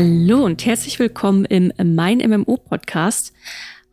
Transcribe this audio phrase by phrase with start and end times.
[0.00, 3.32] Hallo und herzlich willkommen im Mein MMO Podcast.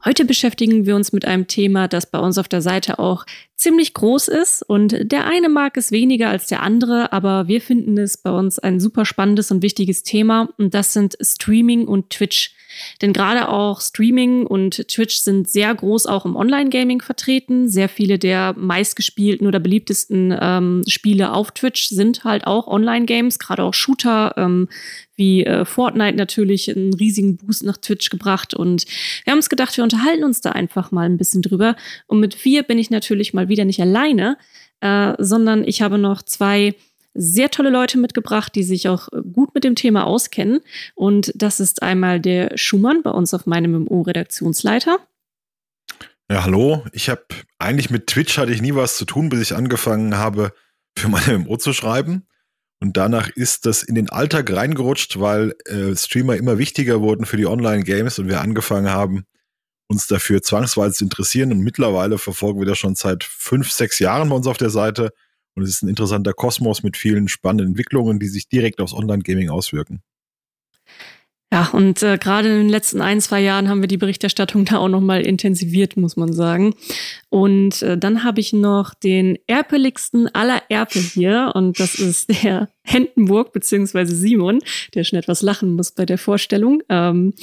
[0.05, 3.25] Heute beschäftigen wir uns mit einem Thema, das bei uns auf der Seite auch
[3.55, 7.97] ziemlich groß ist und der eine mag es weniger als der andere, aber wir finden
[7.97, 12.53] es bei uns ein super spannendes und wichtiges Thema und das sind Streaming und Twitch.
[13.01, 17.69] Denn gerade auch Streaming und Twitch sind sehr groß auch im Online-Gaming vertreten.
[17.69, 23.63] Sehr viele der meistgespielten oder beliebtesten ähm, Spiele auf Twitch sind halt auch Online-Games, gerade
[23.63, 24.67] auch Shooter ähm,
[25.15, 28.53] wie äh, Fortnite natürlich einen riesigen Boost nach Twitch gebracht.
[28.53, 28.85] Und
[29.23, 31.75] wir haben uns gedacht, wir unterhalten uns da einfach mal ein bisschen drüber.
[32.07, 34.37] Und mit wir bin ich natürlich mal wieder nicht alleine,
[34.81, 36.75] äh, sondern ich habe noch zwei
[37.15, 40.59] sehr tolle Leute mitgebracht, die sich auch gut mit dem Thema auskennen.
[40.95, 44.99] Und das ist einmal der Schumann bei uns auf meinem MMO-Redaktionsleiter.
[46.29, 46.83] Ja, hallo.
[46.91, 47.23] Ich habe
[47.57, 50.53] eigentlich mit Twitch hatte ich nie was zu tun, bis ich angefangen habe,
[50.97, 52.27] für meine MMO zu schreiben.
[52.81, 57.37] Und danach ist das in den Alltag reingerutscht, weil äh, Streamer immer wichtiger wurden für
[57.37, 59.25] die Online-Games und wir angefangen haben,
[59.87, 61.51] uns dafür zwangsweise zu interessieren.
[61.51, 65.11] Und mittlerweile verfolgen wir das schon seit fünf, sechs Jahren bei uns auf der Seite.
[65.55, 69.49] Und es ist ein interessanter Kosmos mit vielen spannenden Entwicklungen, die sich direkt aufs Online-Gaming
[69.49, 70.01] auswirken.
[71.53, 74.77] Ja, und äh, gerade in den letzten ein, zwei Jahren haben wir die Berichterstattung da
[74.77, 76.73] auch nochmal intensiviert, muss man sagen.
[77.29, 82.69] Und äh, dann habe ich noch den erpeligsten aller Erpel hier und das ist der
[82.83, 84.59] Hendenburg beziehungsweise Simon,
[84.95, 86.81] der schon etwas lachen muss bei der Vorstellung.
[86.89, 87.33] Ähm,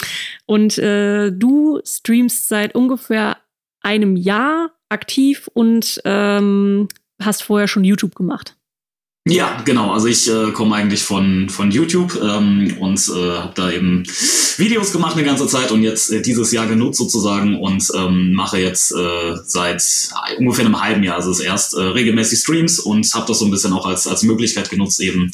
[0.47, 3.39] und äh, du streamst seit ungefähr
[3.83, 6.89] einem Jahr aktiv und ähm,
[7.21, 8.57] hast vorher schon YouTube gemacht.
[9.25, 9.93] Ja, genau.
[9.93, 14.03] Also ich äh, komme eigentlich von, von YouTube ähm, und äh, habe da eben
[14.57, 18.59] Videos gemacht eine ganze Zeit und jetzt äh, dieses Jahr genutzt sozusagen und ähm, mache
[18.59, 23.27] jetzt äh, seit ungefähr einem halben Jahr, also es erst äh, regelmäßig Streams und habe
[23.29, 25.31] das so ein bisschen auch als, als Möglichkeit genutzt, eben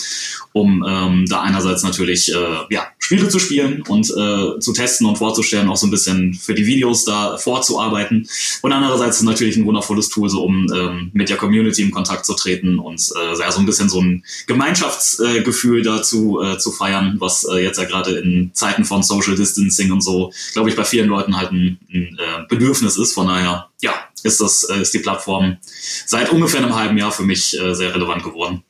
[0.53, 5.17] um ähm, da einerseits natürlich äh, ja, Spiele zu spielen und äh, zu testen und
[5.17, 8.29] vorzustellen, auch so ein bisschen für die Videos da vorzuarbeiten.
[8.61, 11.91] Und andererseits ist es natürlich ein wundervolles Tool, so um ähm, mit der Community in
[11.91, 16.71] Kontakt zu treten und äh, ja, so ein bisschen so ein Gemeinschaftsgefühl dazu äh, zu
[16.71, 20.77] feiern, was äh, jetzt ja gerade in Zeiten von Social Distancing und so, glaube ich,
[20.77, 23.15] bei vielen Leuten halt ein, ein äh, Bedürfnis ist.
[23.15, 25.57] Von daher, ja, ist das äh, ist die Plattform
[26.05, 28.65] seit ungefähr einem halben Jahr für mich äh, sehr relevant geworden.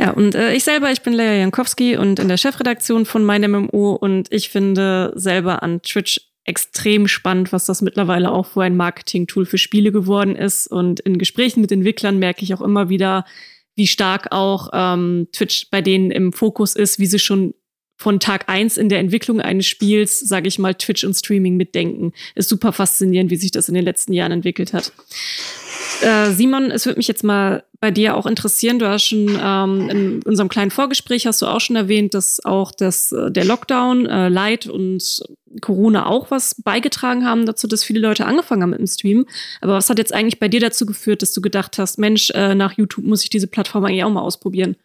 [0.00, 3.94] Ja, und äh, ich selber, ich bin Lea Jankowski und in der Chefredaktion von MeinMMO
[3.94, 9.44] und ich finde selber an Twitch extrem spannend, was das mittlerweile auch für ein Marketing-Tool
[9.44, 10.66] für Spiele geworden ist.
[10.66, 13.26] Und in Gesprächen mit Entwicklern merke ich auch immer wieder,
[13.74, 17.54] wie stark auch ähm, Twitch bei denen im Fokus ist, wie sie schon
[17.98, 22.12] von Tag eins in der Entwicklung eines Spiels, sage ich mal, Twitch und Streaming mitdenken.
[22.36, 24.92] Ist super faszinierend, wie sich das in den letzten Jahren entwickelt hat.
[26.00, 28.78] Äh, Simon, es würde mich jetzt mal bei dir auch interessieren.
[28.78, 32.70] Du hast schon ähm, in unserem kleinen Vorgespräch hast du auch schon erwähnt, dass auch
[32.70, 35.22] das, äh, der Lockdown, äh, Light und
[35.60, 39.26] Corona auch was beigetragen haben dazu, dass viele Leute angefangen haben mit dem Stream.
[39.60, 42.54] Aber was hat jetzt eigentlich bei dir dazu geführt, dass du gedacht hast, Mensch, äh,
[42.54, 44.76] nach YouTube muss ich diese Plattform eigentlich auch mal ausprobieren?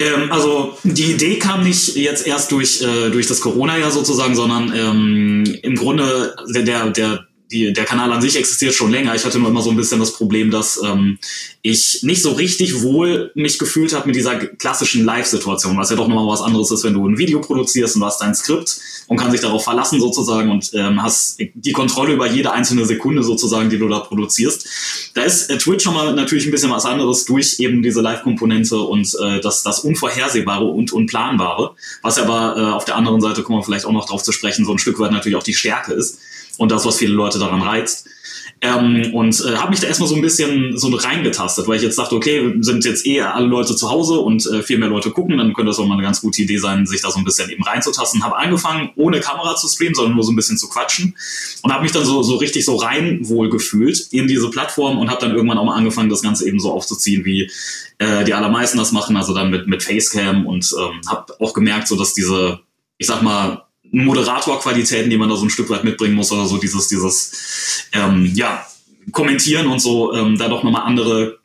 [0.00, 4.72] Ähm, also die Idee kam nicht jetzt erst durch, äh, durch das Corona-Jahr sozusagen, sondern
[4.74, 9.14] ähm, im Grunde der, der, der die, der Kanal an sich existiert schon länger.
[9.14, 11.18] Ich hatte nur immer so ein bisschen das Problem, dass ähm,
[11.62, 16.08] ich nicht so richtig wohl mich gefühlt habe mit dieser klassischen Live-Situation, was ja doch
[16.08, 19.30] nochmal was anderes ist, wenn du ein Video produzierst und hast dein Skript und kann
[19.30, 23.78] sich darauf verlassen sozusagen und ähm, hast die Kontrolle über jede einzelne Sekunde sozusagen, die
[23.78, 25.12] du da produzierst.
[25.14, 28.78] Da ist äh, Twitch schon mal natürlich ein bisschen was anderes durch eben diese Live-Komponente
[28.78, 33.58] und äh, das, das Unvorhersehbare und Unplanbare, was aber äh, auf der anderen Seite, kommen
[33.58, 35.94] wir vielleicht auch noch drauf zu sprechen, so ein Stück weit natürlich auch die Stärke
[35.94, 36.18] ist
[36.58, 38.06] und das, was viele Leute daran reizt.
[38.60, 41.96] Ähm, und äh, habe mich da erstmal so ein bisschen so reingetastet, weil ich jetzt
[41.96, 45.38] dachte, okay, sind jetzt eh alle Leute zu Hause und äh, viel mehr Leute gucken,
[45.38, 47.50] dann könnte das auch mal eine ganz gute Idee sein, sich da so ein bisschen
[47.50, 48.24] eben reinzutasten.
[48.24, 51.14] Habe angefangen, ohne Kamera zu streamen, sondern nur so ein bisschen zu quatschen
[51.62, 55.08] und habe mich dann so, so richtig so rein wohl gefühlt in diese Plattform und
[55.08, 57.48] habe dann irgendwann auch mal angefangen, das Ganze eben so aufzuziehen, wie
[57.98, 61.86] äh, die allermeisten das machen, also dann mit, mit Facecam und ähm, habe auch gemerkt,
[61.86, 62.58] so dass diese,
[62.96, 66.58] ich sag mal, Moderatorqualitäten, die man da so ein Stück weit mitbringen muss oder so
[66.58, 68.66] dieses, dieses, ähm, ja,
[69.12, 71.38] kommentieren und so, ähm, da doch nochmal andere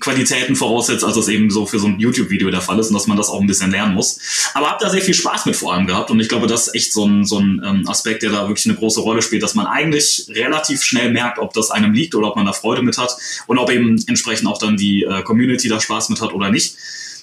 [0.00, 3.06] Qualitäten voraussetzt, als das eben so für so ein YouTube-Video der Fall ist und dass
[3.06, 4.20] man das auch ein bisschen lernen muss.
[4.54, 6.74] Aber habe da sehr viel Spaß mit vor allem gehabt und ich glaube, das ist
[6.74, 9.54] echt so ein, so ein ähm, Aspekt, der da wirklich eine große Rolle spielt, dass
[9.54, 12.98] man eigentlich relativ schnell merkt, ob das einem liegt oder ob man da Freude mit
[12.98, 13.16] hat
[13.46, 16.76] und ob eben entsprechend auch dann die äh, Community da Spaß mit hat oder nicht.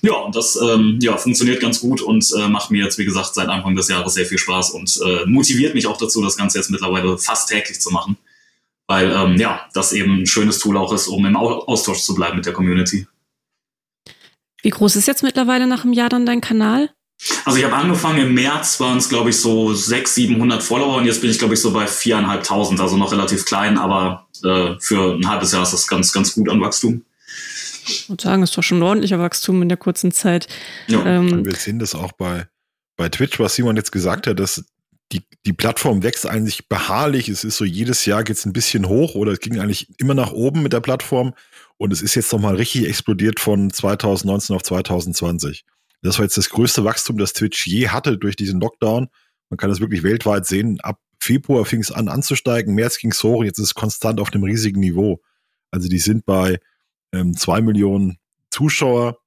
[0.05, 3.33] Ja, und das ähm, ja, funktioniert ganz gut und äh, macht mir jetzt, wie gesagt,
[3.33, 6.59] seit Anfang des Jahres sehr viel Spaß und äh, motiviert mich auch dazu, das Ganze
[6.59, 8.15] jetzt mittlerweile fast täglich zu machen.
[8.85, 12.35] Weil ähm, ja, das eben ein schönes Tool auch ist, um im Austausch zu bleiben
[12.35, 13.07] mit der Community.
[14.61, 16.91] Wie groß ist jetzt mittlerweile nach einem Jahr dann dein Kanal?
[17.43, 21.05] Also ich habe angefangen im März, waren es glaube ich so 600, 700 Follower und
[21.05, 25.15] jetzt bin ich glaube ich so bei 4.500, also noch relativ klein, aber äh, für
[25.15, 27.03] ein halbes Jahr ist das ganz, ganz gut an Wachstum.
[27.87, 30.47] Ich würde sagen, ist doch schon ein ordentlicher Wachstum in der kurzen Zeit.
[30.87, 31.05] Ja.
[31.05, 32.47] Ähm, wir sehen das auch bei,
[32.97, 34.63] bei Twitch, was Simon jetzt gesagt hat, dass
[35.11, 37.29] die, die Plattform wächst eigentlich beharrlich.
[37.29, 40.15] Es ist so, jedes Jahr geht es ein bisschen hoch oder es ging eigentlich immer
[40.15, 41.33] nach oben mit der Plattform.
[41.77, 45.65] Und es ist jetzt nochmal richtig explodiert von 2019 auf 2020.
[46.01, 49.07] Das war jetzt das größte Wachstum, das Twitch je hatte durch diesen Lockdown.
[49.49, 50.79] Man kann das wirklich weltweit sehen.
[50.81, 54.31] Ab Februar fing es an anzusteigen, März ging es hoch, jetzt ist es konstant auf
[54.31, 55.21] einem riesigen Niveau.
[55.71, 56.59] Also die sind bei
[57.15, 58.17] ähm, zwei Millionen
[58.51, 59.17] Zuschauer,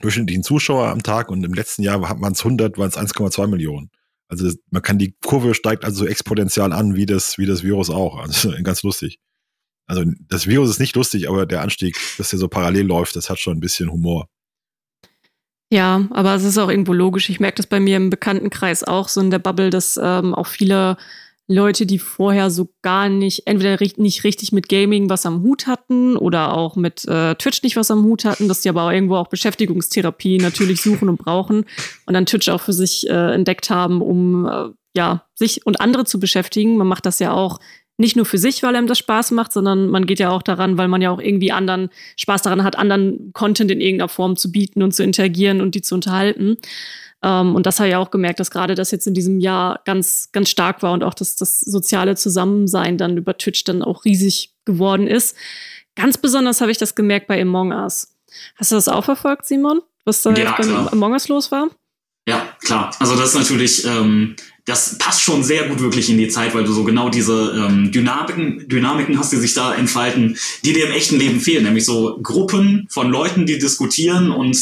[0.00, 3.90] durchschnittlichen Zuschauer am Tag und im letzten Jahr waren es 100, waren es 1,2 Millionen.
[4.28, 7.90] Also man kann die Kurve steigt also so exponentiell an, wie das, wie das Virus
[7.90, 8.18] auch.
[8.18, 9.18] Also ganz lustig.
[9.86, 13.28] Also das Virus ist nicht lustig, aber der Anstieg, dass der so parallel läuft, das
[13.28, 14.28] hat schon ein bisschen Humor.
[15.70, 17.28] Ja, aber es ist auch irgendwo logisch.
[17.28, 20.46] Ich merke das bei mir im Bekanntenkreis auch so in der Bubble, dass ähm, auch
[20.46, 20.96] viele
[21.46, 26.16] Leute, die vorher so gar nicht, entweder nicht richtig mit Gaming was am Hut hatten
[26.16, 29.16] oder auch mit äh, Twitch nicht was am Hut hatten, dass die aber auch irgendwo
[29.16, 31.66] auch Beschäftigungstherapie natürlich suchen und brauchen
[32.06, 36.06] und dann Twitch auch für sich äh, entdeckt haben, um äh, ja sich und andere
[36.06, 36.78] zu beschäftigen.
[36.78, 37.58] Man macht das ja auch
[37.96, 40.78] nicht nur für sich, weil einem das Spaß macht, sondern man geht ja auch daran,
[40.78, 44.50] weil man ja auch irgendwie anderen Spaß daran hat, anderen Content in irgendeiner Form zu
[44.50, 46.56] bieten und zu interagieren und die zu unterhalten.
[47.24, 50.28] Ähm, und das habe ich auch gemerkt, dass gerade das jetzt in diesem Jahr ganz,
[50.32, 54.52] ganz stark war und auch dass das soziale Zusammensein dann über Twitch dann auch riesig
[54.66, 55.34] geworden ist.
[55.96, 58.14] Ganz besonders habe ich das gemerkt bei Among Us.
[58.56, 59.80] Hast du das auch verfolgt, Simon?
[60.04, 61.70] Was da ja, beim Among Us los war?
[62.28, 62.94] Ja, klar.
[63.00, 64.36] Also das ist natürlich, ähm,
[64.66, 67.90] das passt schon sehr gut wirklich in die Zeit, weil du so genau diese ähm,
[67.90, 72.18] Dynamiken, Dynamiken hast, die sich da entfalten, die dir im echten Leben fehlen, nämlich so
[72.22, 74.58] Gruppen von Leuten, die diskutieren und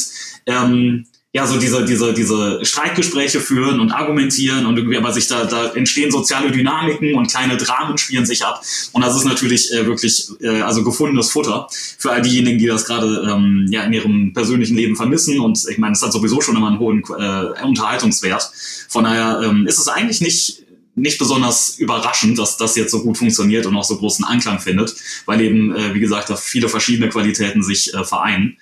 [0.46, 5.46] ähm, ja, so diese, diese, diese Streitgespräche führen und argumentieren und irgendwie, aber sich da,
[5.46, 8.62] da entstehen soziale Dynamiken und kleine Dramen spielen sich ab.
[8.92, 12.84] Und das ist natürlich äh, wirklich, äh, also gefundenes Futter für all diejenigen, die das
[12.84, 15.40] gerade ähm, ja in ihrem persönlichen Leben vermissen.
[15.40, 18.50] Und ich meine, es hat sowieso schon immer einen hohen äh, Unterhaltungswert.
[18.90, 20.64] Von daher ähm, ist es eigentlich nicht,
[20.96, 24.94] nicht besonders überraschend, dass das jetzt so gut funktioniert und auch so großen Anklang findet,
[25.24, 28.58] weil eben, äh, wie gesagt, da viele verschiedene Qualitäten sich äh, vereinen.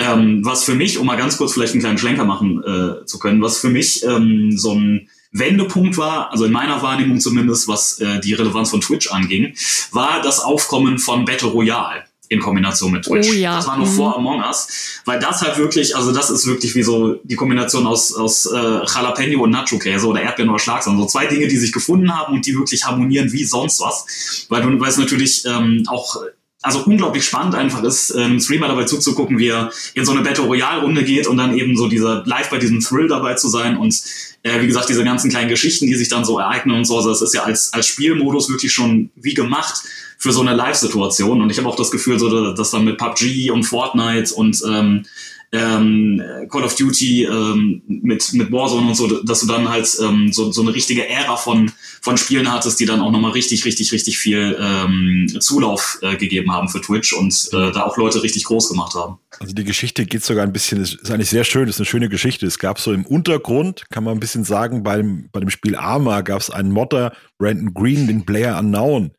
[0.00, 3.18] Ähm, was für mich, um mal ganz kurz vielleicht einen kleinen Schlenker machen äh, zu
[3.18, 8.00] können, was für mich ähm, so ein Wendepunkt war, also in meiner Wahrnehmung zumindest, was
[8.00, 9.54] äh, die Relevanz von Twitch anging,
[9.90, 13.28] war das Aufkommen von Battle Royale in Kombination mit Twitch.
[13.30, 13.56] Oh ja.
[13.56, 13.96] Das war noch mhm.
[13.96, 17.86] vor Among Us, weil das halt wirklich, also das ist wirklich wie so die Kombination
[17.86, 20.98] aus, aus äh, Jalapeno und Nacho-Käse oder Erdbeeren oder Schlagsahne.
[20.98, 24.46] So zwei Dinge, die sich gefunden haben und die wirklich harmonieren wie sonst was.
[24.48, 26.22] Weil du, weil es natürlich ähm, auch
[26.62, 30.44] also unglaublich spannend einfach ist, ähm, Streamer dabei zuzugucken, wie er in so eine Battle
[30.44, 33.76] Royale Runde geht und dann eben so dieser live bei diesem Thrill dabei zu sein
[33.76, 34.02] und
[34.42, 36.96] äh, wie gesagt diese ganzen kleinen Geschichten, die sich dann so ereignen und so.
[36.96, 39.82] Also das ist ja als als Spielmodus wirklich schon wie gemacht
[40.18, 43.50] für so eine Live-Situation und ich habe auch das Gefühl, so dass dann mit PUBG
[43.50, 45.04] und Fortnite und ähm,
[45.50, 50.30] ähm, Call of Duty ähm, mit, mit Warzone und so, dass du dann halt ähm,
[50.30, 51.72] so, so eine richtige Ära von,
[52.02, 56.52] von Spielen hattest, die dann auch nochmal richtig, richtig, richtig viel ähm, Zulauf äh, gegeben
[56.52, 59.18] haben für Twitch und äh, da auch Leute richtig groß gemacht haben.
[59.40, 62.46] Also die Geschichte geht sogar ein bisschen, ist eigentlich sehr schön, ist eine schöne Geschichte.
[62.46, 66.20] Es gab so im Untergrund, kann man ein bisschen sagen, beim, bei dem Spiel Arma
[66.20, 69.12] gab es einen Modder, Brandon Green, den Player Unknown.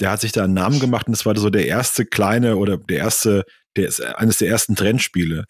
[0.00, 2.76] Der hat sich da einen Namen gemacht und das war so der erste kleine oder
[2.76, 3.44] der erste,
[3.76, 5.44] der ist eines der ersten Trendspiele.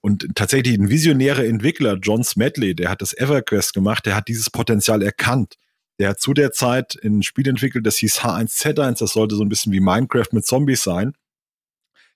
[0.00, 4.50] Und tatsächlich ein visionärer Entwickler, John Smedley, der hat das EverQuest gemacht, der hat dieses
[4.50, 5.56] Potenzial erkannt.
[5.98, 9.48] Der hat zu der Zeit ein Spiel entwickelt, das hieß H1Z1, das sollte so ein
[9.48, 11.14] bisschen wie Minecraft mit Zombies sein.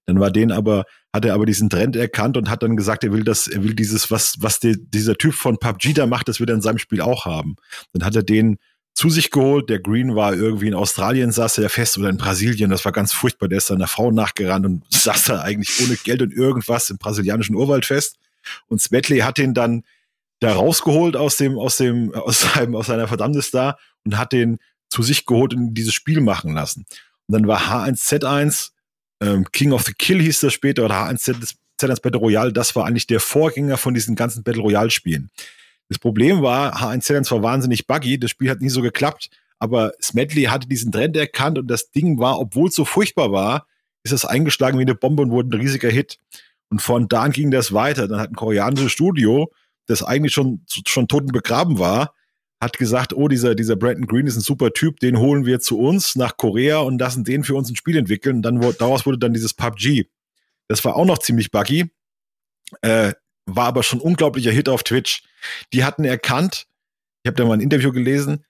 [0.07, 3.13] Dann war den aber, hat er aber diesen Trend erkannt und hat dann gesagt, er
[3.13, 6.41] will das, er will dieses, was, was der, dieser Typ von PUBG da macht, das
[6.41, 7.57] will er in seinem Spiel auch haben.
[7.93, 8.59] Dann hat er den
[8.95, 9.71] zu sich geholt.
[9.71, 12.71] Der Green war irgendwie in Australien, saß er fest oder in Brasilien.
[12.71, 13.49] Das war ganz furchtbar.
[13.49, 17.57] Der ist seiner Frau nachgerannt und saß da eigentlich ohne Geld und irgendwas im brasilianischen
[17.57, 18.17] Urwald fest.
[18.69, 19.85] Und Smedley hat ihn dann
[20.41, 24.59] da rausgeholt aus dem, aus dem, aus seinem, aus seiner Verdammnis da und hat den
[24.91, 26.85] zu sich geholt und dieses Spiel machen lassen.
[27.27, 28.71] Und dann war H1Z1,
[29.21, 31.57] ähm, King of the Kill hieß das später, oder H1Z1
[32.03, 35.31] Battle Royale, das war eigentlich der Vorgänger von diesen ganzen Battle Royale Spielen.
[35.93, 40.45] Das Problem war, H1Z1 war wahnsinnig buggy, das Spiel hat nie so geklappt, aber Smedley
[40.45, 43.67] hatte diesen Trend erkannt und das Ding war, obwohl es so furchtbar war,
[44.03, 46.17] ist es eingeschlagen wie eine Bombe und wurde ein riesiger Hit.
[46.71, 48.09] Und von da an ging das weiter.
[48.09, 49.53] Dann hat ein koreanisches Studio,
[49.85, 52.15] das eigentlich schon, schon tot und begraben war,
[52.59, 55.79] hat gesagt, oh, dieser, dieser Brandon Green ist ein super Typ, den holen wir zu
[55.79, 58.37] uns nach Korea und lassen den für uns ein Spiel entwickeln.
[58.37, 60.07] Und dann daraus wurde dann dieses PUBG.
[60.69, 61.91] Das war auch noch ziemlich buggy.
[62.81, 63.13] Äh,
[63.47, 65.23] war aber schon unglaublicher Hit auf Twitch.
[65.73, 66.67] Die hatten erkannt,
[67.23, 68.45] ich habe da mal ein Interview gelesen,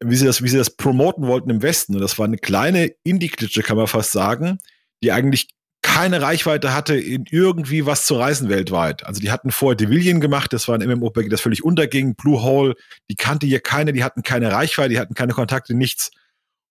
[0.00, 1.94] wie sie das, wie sie das promoten wollten im Westen.
[1.94, 4.58] Und das war eine kleine Indie-Klitsche, kann man fast sagen,
[5.02, 5.48] die eigentlich
[5.82, 9.04] keine Reichweite hatte, in irgendwie was zu reisen weltweit.
[9.04, 12.74] Also die hatten vorher Divillion gemacht, das war ein MMORPG, das völlig unterging, Blue Hole,
[13.10, 16.10] die kannte hier keine, die hatten keine Reichweite, die hatten keine Kontakte, nichts.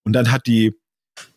[0.03, 0.73] Und dann hat die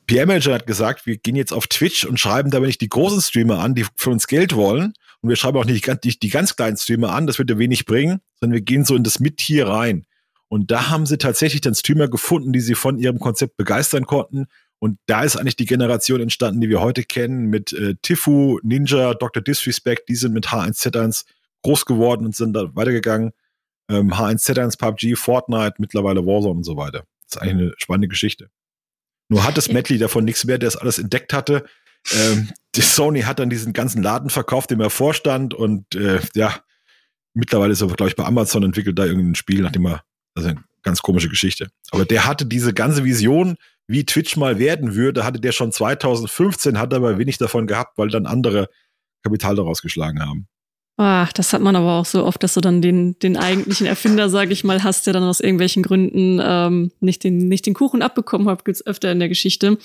[0.06, 3.58] PR-Manager hat gesagt, wir gehen jetzt auf Twitch und schreiben dabei nicht die großen Streamer
[3.58, 4.94] an, die für uns Geld wollen.
[5.20, 7.86] Und wir schreiben auch nicht die, die ganz kleinen Streamer an, das wird ja wenig
[7.86, 10.06] bringen, sondern wir gehen so in das Mit-Tier rein.
[10.48, 14.46] Und da haben sie tatsächlich dann Streamer gefunden, die sie von ihrem Konzept begeistern konnten.
[14.78, 19.14] Und da ist eigentlich die Generation entstanden, die wir heute kennen, mit äh, Tifu, Ninja,
[19.14, 19.42] Dr.
[19.42, 21.24] Disrespect, die sind mit H1Z1
[21.62, 23.32] groß geworden und sind da weitergegangen.
[23.88, 27.04] Ähm, H1Z1, PUBG, Fortnite, mittlerweile Warzone und so weiter.
[27.24, 28.50] Das ist eigentlich eine spannende Geschichte.
[29.28, 31.64] Nur hat das Medley davon nichts mehr, der es alles entdeckt hatte.
[32.14, 36.60] Ähm, Sony hat dann diesen ganzen Laden verkauft, dem er vorstand und äh, ja,
[37.34, 40.02] mittlerweile ist er, glaube ich, bei Amazon entwickelt da irgendein Spiel, nachdem er,
[40.34, 41.68] also eine ganz komische Geschichte.
[41.90, 43.56] Aber der hatte diese ganze Vision,
[43.88, 48.08] wie Twitch mal werden würde, hatte der schon 2015, hat aber wenig davon gehabt, weil
[48.08, 48.68] dann andere
[49.22, 50.48] Kapital daraus geschlagen haben.
[50.98, 54.30] Ach, das hat man aber auch so oft, dass du dann den, den eigentlichen Erfinder,
[54.30, 58.00] sage ich mal, hast, der dann aus irgendwelchen Gründen ähm, nicht, den, nicht den Kuchen
[58.00, 59.76] abbekommen hat, gibt's öfter in der Geschichte.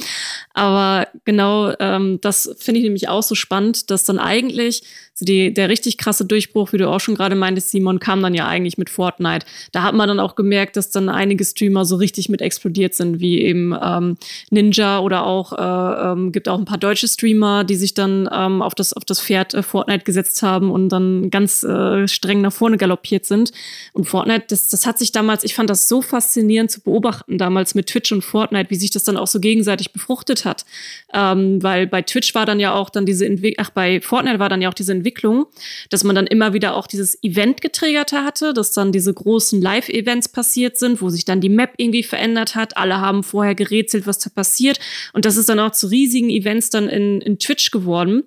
[0.53, 5.53] Aber genau ähm, das finde ich nämlich auch so spannend, dass dann eigentlich so die,
[5.53, 8.77] der richtig krasse Durchbruch, wie du auch schon gerade meintest, Simon, kam dann ja eigentlich
[8.77, 9.45] mit Fortnite.
[9.73, 13.19] Da hat man dann auch gemerkt, dass dann einige Streamer so richtig mit explodiert sind,
[13.19, 14.15] wie eben ähm,
[14.49, 18.61] Ninja oder auch, äh, ähm, gibt auch ein paar deutsche Streamer, die sich dann ähm,
[18.61, 22.41] auf, das, auf das Pferd äh, Fortnite gesetzt haben und dann dann ganz äh, streng
[22.41, 23.51] nach vorne galoppiert sind.
[23.93, 27.75] Und Fortnite, das, das hat sich damals, ich fand das so faszinierend zu beobachten, damals
[27.75, 30.65] mit Twitch und Fortnite, wie sich das dann auch so gegenseitig befruchtet hat.
[31.13, 34.49] Ähm, weil bei Twitch war dann ja auch dann diese Entwicklung, ach, bei Fortnite war
[34.49, 35.45] dann ja auch diese Entwicklung,
[35.89, 40.29] dass man dann immer wieder auch dieses Event getriggert hatte, dass dann diese großen Live-Events
[40.29, 42.77] passiert sind, wo sich dann die Map irgendwie verändert hat.
[42.77, 44.79] Alle haben vorher gerätselt, was da passiert.
[45.13, 48.23] Und das ist dann auch zu riesigen Events dann in, in Twitch geworden,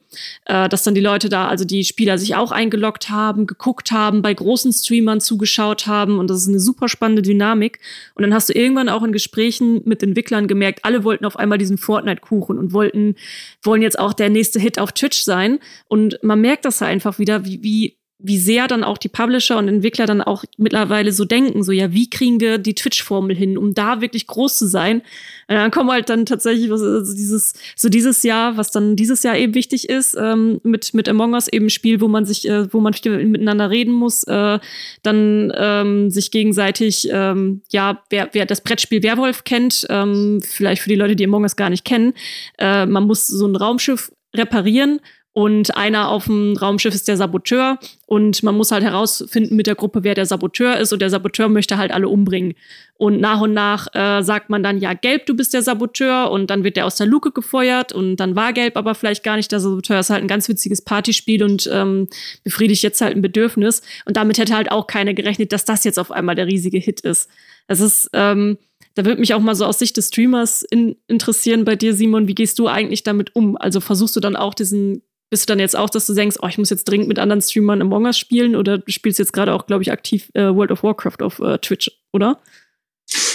[0.46, 3.92] äh, dass dann die Leute da, also die Spieler sich auch ein eingeloggt haben, geguckt
[3.92, 7.78] haben, bei großen Streamern zugeschaut haben und das ist eine super spannende Dynamik.
[8.14, 11.58] Und dann hast du irgendwann auch in Gesprächen mit Entwicklern gemerkt, alle wollten auf einmal
[11.58, 13.16] diesen Fortnite-Kuchen und wollten,
[13.62, 15.58] wollen jetzt auch der nächste Hit auf Twitch sein.
[15.88, 19.68] Und man merkt das einfach wieder, wie, wie wie sehr dann auch die Publisher und
[19.68, 23.74] Entwickler dann auch mittlerweile so denken, so ja, wie kriegen wir die Twitch-Formel hin, um
[23.74, 25.02] da wirklich groß zu sein?
[25.46, 29.36] Und dann kommen halt dann tatsächlich also dieses, so dieses Jahr, was dann dieses Jahr
[29.36, 32.72] eben wichtig ist, ähm, mit, mit Among Us eben ein Spiel, wo man sich, äh,
[32.72, 34.58] wo man miteinander reden muss, äh,
[35.02, 40.88] dann ähm, sich gegenseitig, ähm, ja, wer, wer das Brettspiel Werwolf kennt, ähm, vielleicht für
[40.88, 42.14] die Leute, die Among Us gar nicht kennen,
[42.56, 45.00] äh, man muss so ein Raumschiff reparieren
[45.34, 49.74] und einer auf dem Raumschiff ist der Saboteur und man muss halt herausfinden mit der
[49.74, 52.54] Gruppe, wer der Saboteur ist und der Saboteur möchte halt alle umbringen.
[52.96, 56.50] Und nach und nach äh, sagt man dann, ja, Gelb, du bist der Saboteur und
[56.50, 59.50] dann wird der aus der Luke gefeuert und dann war Gelb aber vielleicht gar nicht
[59.50, 59.96] der Saboteur.
[59.96, 62.06] Das ist halt ein ganz witziges Partyspiel und ähm,
[62.44, 63.82] befriedigt jetzt halt ein Bedürfnis.
[64.04, 67.00] Und damit hätte halt auch keiner gerechnet, dass das jetzt auf einmal der riesige Hit
[67.00, 67.28] ist.
[67.66, 68.56] Das ist, ähm,
[68.94, 72.28] da würde mich auch mal so aus Sicht des Streamers in, interessieren bei dir, Simon,
[72.28, 73.56] wie gehst du eigentlich damit um?
[73.56, 75.02] Also versuchst du dann auch diesen
[75.34, 77.42] bist du dann jetzt auch, dass du denkst, oh, ich muss jetzt dringend mit anderen
[77.42, 80.70] Streamern Among Us spielen oder du spielst jetzt gerade auch, glaube ich, aktiv äh, World
[80.70, 82.38] of Warcraft auf äh, Twitch, oder?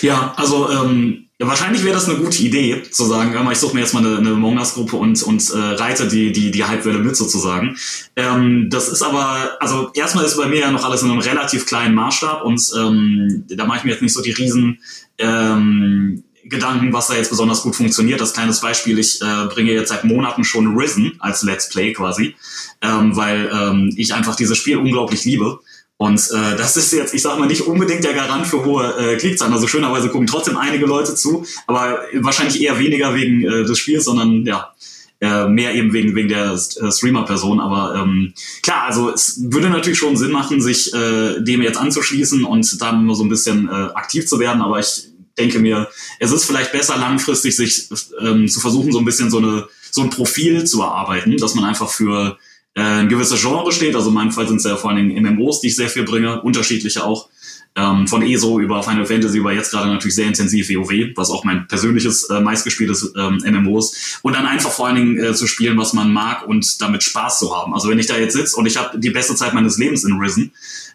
[0.02, 3.82] Ja, also ähm, ja, wahrscheinlich wäre das eine gute Idee, zu sagen, ich suche mir
[3.82, 7.18] jetzt mal eine, eine Among Us-Gruppe und, und äh, reite die, die, die Hypewelle mit
[7.18, 7.76] sozusagen.
[8.16, 11.66] Ähm, das ist aber, also erstmal ist bei mir ja noch alles in einem relativ
[11.66, 14.80] kleinen Maßstab und ähm, da mache ich mir jetzt nicht so die riesen
[15.18, 18.20] ähm, Gedanken, was da jetzt besonders gut funktioniert.
[18.20, 22.36] Das kleines Beispiel, ich äh, bringe jetzt seit Monaten schon Risen als Let's Play quasi,
[22.82, 25.60] ähm, weil ähm, ich einfach dieses Spiel unglaublich liebe.
[25.98, 29.18] Und äh, das ist jetzt, ich sag mal, nicht unbedingt der Garant für hohe äh,
[29.18, 29.54] Klickzahlen.
[29.54, 34.06] Also schönerweise gucken trotzdem einige Leute zu, aber wahrscheinlich eher weniger wegen äh, des Spiels,
[34.06, 34.74] sondern ja,
[35.22, 37.60] äh, mehr eben wegen, wegen der äh, Streamer-Person.
[37.60, 42.46] Aber ähm, klar, also es würde natürlich schon Sinn machen, sich äh, dem jetzt anzuschließen
[42.46, 44.62] und dann nur so ein bisschen äh, aktiv zu werden.
[44.62, 45.88] Aber ich denke mir,
[46.20, 47.90] es ist vielleicht besser langfristig sich
[48.22, 51.66] ähm, zu versuchen, so ein bisschen so eine so ein Profil zu erarbeiten, dass man
[51.66, 52.38] einfach für
[52.76, 53.96] äh, ein gewisses Genre steht.
[53.96, 56.04] Also in meinem Fall sind es ja vor allen Dingen MMOs, die ich sehr viel
[56.04, 57.30] bringe, unterschiedliche auch.
[57.76, 61.44] Ähm, von ESO über Final Fantasy über jetzt gerade natürlich sehr intensiv WoW, was auch
[61.44, 64.20] mein persönliches äh, meistgespieltes ähm, MMO ist.
[64.22, 67.40] Und dann einfach vor allen Dingen äh, zu spielen, was man mag und damit Spaß
[67.40, 67.74] zu haben.
[67.74, 70.20] Also wenn ich da jetzt sitze und ich habe die beste Zeit meines Lebens in
[70.20, 70.52] Risen,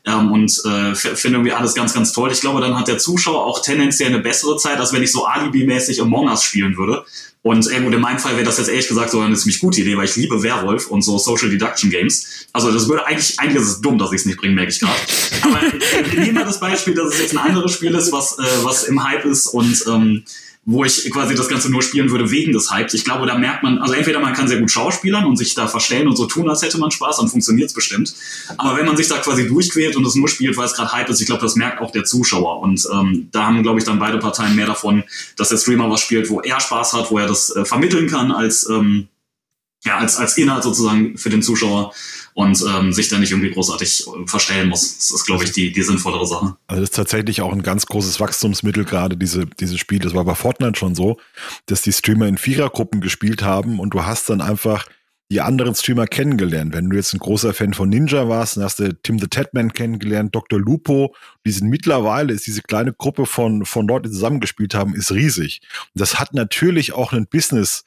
[0.07, 2.31] ähm, und äh, finde irgendwie alles ganz, ganz toll.
[2.31, 5.25] Ich glaube, dann hat der Zuschauer auch tendenziell eine bessere Zeit, als wenn ich so
[5.25, 7.04] Alibi-mäßig Among Us spielen würde.
[7.45, 9.83] Und äh, gut, in meinem Fall wäre das jetzt ehrlich gesagt so eine ziemlich gute
[9.83, 12.47] Idee, weil ich liebe Werwolf und so Social Deduction Games.
[12.55, 14.81] Also das würde eigentlich, eigentlich ist es dumm, dass ich es nicht bringe, merke ich
[14.81, 14.99] gerade.
[15.43, 18.39] Aber äh, wir nehmen mal das Beispiel, dass es jetzt ein anderes Spiel ist, was,
[18.39, 20.25] äh, was im Hype ist und ähm,
[20.66, 22.94] wo ich quasi das Ganze nur spielen würde wegen des Hypes.
[22.94, 25.68] Ich glaube, da merkt man, also entweder man kann sehr gut schauspielern und sich da
[25.68, 28.14] verstellen und so tun, als hätte man Spaß, dann funktioniert es bestimmt.
[28.56, 31.09] Aber wenn man sich da quasi durchquält und es nur spielt, weil es gerade Hype
[31.11, 32.61] ist, ich glaube, das merkt auch der Zuschauer.
[32.61, 35.04] Und ähm, da haben, glaube ich, dann beide Parteien mehr davon,
[35.37, 38.33] dass der Streamer was spielt, wo er Spaß hat, wo er das äh, vermitteln kann,
[38.33, 39.09] als ähm,
[39.85, 41.92] ja, als, als Inhalt sozusagen für den Zuschauer
[42.35, 44.99] und ähm, sich da nicht irgendwie großartig äh, verstellen muss.
[44.99, 46.57] Das ist, glaube ich, die, die sinnvollere Sache.
[46.67, 50.03] Also das ist tatsächlich auch ein ganz großes Wachstumsmittel, gerade diese, diese Spiele.
[50.03, 51.19] Das war bei Fortnite schon so,
[51.67, 54.87] dass die Streamer in Vierergruppen gespielt haben und du hast dann einfach
[55.31, 56.75] die anderen Streamer kennengelernt.
[56.75, 59.73] Wenn du jetzt ein großer Fan von Ninja warst, dann hast du Tim the Tatman
[59.73, 60.61] kennengelernt, Dr.
[60.61, 61.14] Lupo.
[61.47, 65.62] Die sind mittlerweile, ist diese kleine Gruppe von, von Leuten, die zusammengespielt haben, ist riesig.
[65.95, 67.85] Und das hat natürlich auch einen Business-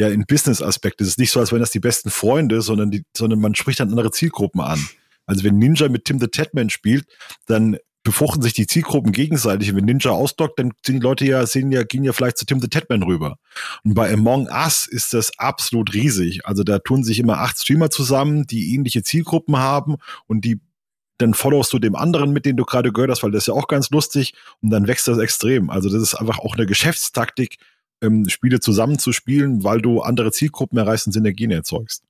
[0.00, 1.00] ja in Business-Aspekt.
[1.00, 3.80] Es ist nicht so, als wären das die besten Freunde, sondern, die, sondern man spricht
[3.80, 4.80] dann andere Zielgruppen an.
[5.26, 7.06] Also wenn Ninja mit Tim the Tatman spielt,
[7.46, 9.74] dann befruchten sich die Zielgruppen gegenseitig.
[9.76, 12.60] Wenn Ninja ausdockt, dann sind die Leute ja, sehen ja, gehen ja vielleicht zu Tim
[12.60, 13.36] the Tatman rüber.
[13.84, 16.46] Und bei Among Us ist das absolut riesig.
[16.46, 20.60] Also da tun sich immer acht Streamer zusammen, die ähnliche Zielgruppen haben und die
[21.18, 23.54] dann followst du dem anderen, mit dem du gerade gehört hast, weil das ist ja
[23.54, 25.68] auch ganz lustig und dann wächst das extrem.
[25.68, 27.58] Also das ist einfach auch eine Geschäftstaktik,
[28.02, 32.02] ähm, Spiele zusammenzuspielen, weil du andere Zielgruppen erreichst und Synergien erzeugst.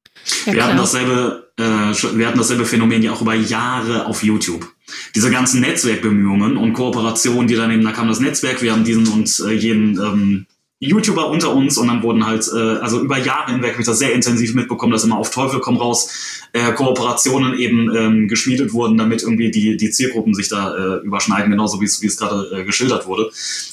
[0.46, 4.66] Ja, wir, hatten dasselbe, äh, wir hatten dasselbe Phänomen ja auch über Jahre auf YouTube.
[5.14, 9.06] Diese ganzen Netzwerkbemühungen und Kooperationen, die dann eben, da kam das Netzwerk, wir haben diesen
[9.08, 10.46] und äh, jeden ähm,
[10.82, 13.98] YouTuber unter uns und dann wurden halt, äh, also über Jahre hinweg habe ich das
[13.98, 16.10] sehr intensiv mitbekommen, dass immer auf Teufel komm raus
[16.54, 21.50] äh, Kooperationen eben ähm, geschmiedet wurden, damit irgendwie die, die Zielgruppen sich da äh, überschneiden,
[21.50, 23.30] genauso wie es, wie es gerade äh, geschildert wurde.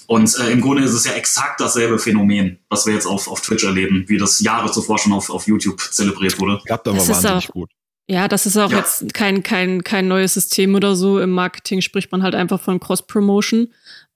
[0.07, 3.39] Und äh, im Grunde ist es ja exakt dasselbe Phänomen, was wir jetzt auf, auf
[3.39, 6.59] Twitch erleben, wie das Jahre zuvor schon auf, auf YouTube zelebriert wurde.
[6.65, 7.69] Klappt aber wahnsinnig gut.
[8.09, 8.77] Ja, das ist auch ja.
[8.77, 11.19] jetzt kein, kein, kein neues System oder so.
[11.19, 13.67] Im Marketing spricht man halt einfach von Cross-Promotion.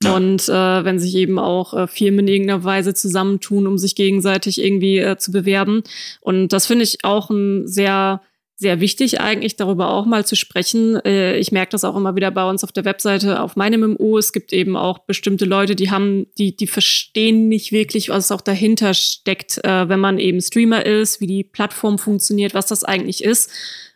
[0.08, 4.62] Und äh, wenn sich eben auch äh, Firmen in irgendeiner Weise zusammentun, um sich gegenseitig
[4.64, 5.84] irgendwie äh, zu bewerben.
[6.22, 8.22] Und das finde ich auch ein sehr
[8.62, 11.04] sehr wichtig eigentlich, darüber auch mal zu sprechen.
[11.04, 14.20] Äh, ich merke das auch immer wieder bei uns auf der Webseite, auf meinem MMO.
[14.20, 18.42] Es gibt eben auch bestimmte Leute, die haben, die, die verstehen nicht wirklich, was auch
[18.42, 23.24] dahinter steckt, äh, wenn man eben Streamer ist, wie die Plattform funktioniert, was das eigentlich
[23.24, 23.50] ist.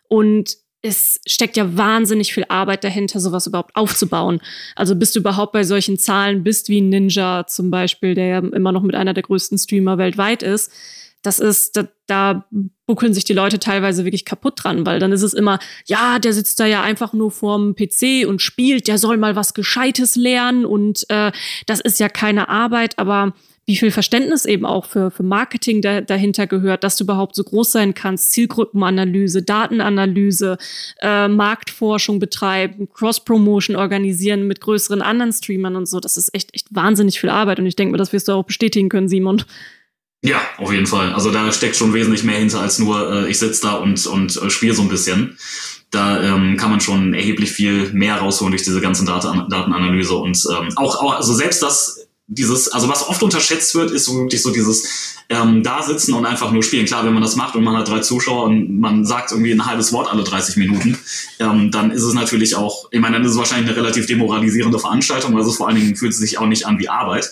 [0.07, 4.39] Und es steckt ja wahnsinnig viel Arbeit dahinter, sowas überhaupt aufzubauen.
[4.75, 8.71] Also bis du überhaupt bei solchen Zahlen bist wie Ninja zum Beispiel, der ja immer
[8.71, 10.71] noch mit einer der größten Streamer weltweit ist.
[11.23, 12.45] Das ist, da, da
[12.85, 16.33] buckeln sich die Leute teilweise wirklich kaputt dran, weil dann ist es immer, ja, der
[16.33, 20.65] sitzt da ja einfach nur vorm PC und spielt, der soll mal was Gescheites lernen
[20.65, 21.31] und äh,
[21.65, 23.33] das ist ja keine Arbeit, aber
[23.67, 27.43] wie viel Verständnis eben auch für, für Marketing da, dahinter gehört, dass du überhaupt so
[27.43, 30.57] groß sein kannst, Zielgruppenanalyse, Datenanalyse,
[31.01, 35.99] äh, Marktforschung betreiben, Cross-Promotion organisieren mit größeren anderen Streamern und so.
[35.99, 38.45] Das ist echt, echt wahnsinnig viel Arbeit und ich denke mal, das wirst du auch
[38.45, 39.43] bestätigen können, Simon.
[40.23, 41.13] Ja, auf jeden Fall.
[41.13, 44.35] Also da steckt schon wesentlich mehr hinter als nur, äh, ich sitze da und, und
[44.41, 45.37] äh, spiele so ein bisschen.
[45.91, 50.37] Da ähm, kann man schon erheblich viel mehr rausholen durch diese ganzen Daten, Datenanalyse und
[50.51, 54.41] ähm, auch, auch, also selbst das dieses, also was oft unterschätzt wird, ist so wirklich
[54.41, 56.85] so dieses ähm, da sitzen und einfach nur spielen.
[56.85, 59.65] Klar, wenn man das macht und man hat drei Zuschauer und man sagt irgendwie ein
[59.65, 60.97] halbes Wort alle 30 Minuten,
[61.39, 64.79] ähm, dann ist es natürlich auch, ich meine, dann ist es wahrscheinlich eine relativ demoralisierende
[64.79, 67.29] Veranstaltung, also vor allen Dingen fühlt es sich auch nicht an wie Arbeit.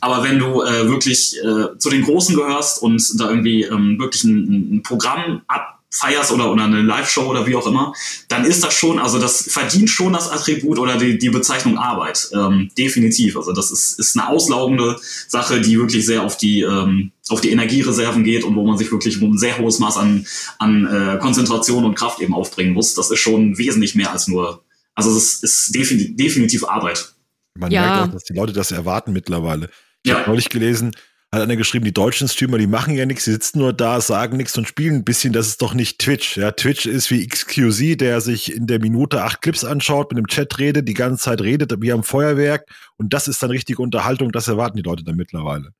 [0.00, 4.22] Aber wenn du äh, wirklich äh, zu den Großen gehörst und da irgendwie ähm, wirklich
[4.24, 7.92] ein, ein Programm ab feierst oder, oder eine Live-Show oder wie auch immer,
[8.28, 12.28] dann ist das schon, also das verdient schon das Attribut oder die, die Bezeichnung Arbeit.
[12.34, 13.36] Ähm, definitiv.
[13.36, 14.96] Also das ist, ist eine auslaugende
[15.28, 18.90] Sache, die wirklich sehr auf die, ähm, auf die Energiereserven geht und wo man sich
[18.92, 20.26] wirklich ein sehr hohes Maß an,
[20.58, 22.94] an äh, Konzentration und Kraft eben aufbringen muss.
[22.94, 24.62] Das ist schon wesentlich mehr als nur,
[24.94, 27.12] also es ist, ist definitiv, definitiv Arbeit.
[27.58, 27.80] Man ja.
[27.80, 29.70] merkt auch, dass die Leute das erwarten mittlerweile.
[30.02, 30.18] Ich ja.
[30.18, 30.92] habe neulich gelesen,
[31.32, 34.36] hat einer geschrieben, die deutschen Streamer, die machen ja nichts, sie sitzen nur da, sagen
[34.36, 35.32] nichts und spielen ein bisschen.
[35.32, 36.36] Das ist doch nicht Twitch.
[36.36, 40.28] Ja, Twitch ist wie XQZ, der sich in der Minute acht Clips anschaut, mit dem
[40.28, 42.66] Chat redet, die ganze Zeit redet, wie am Feuerwerk.
[42.96, 44.30] Und das ist dann richtige Unterhaltung.
[44.30, 45.72] Das erwarten die Leute dann mittlerweile.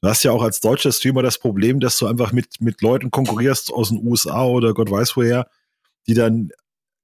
[0.00, 3.10] Du hast ja auch als deutscher Streamer das Problem, dass du einfach mit, mit Leuten
[3.10, 5.46] konkurrierst aus den USA oder Gott weiß woher,
[6.06, 6.50] die dann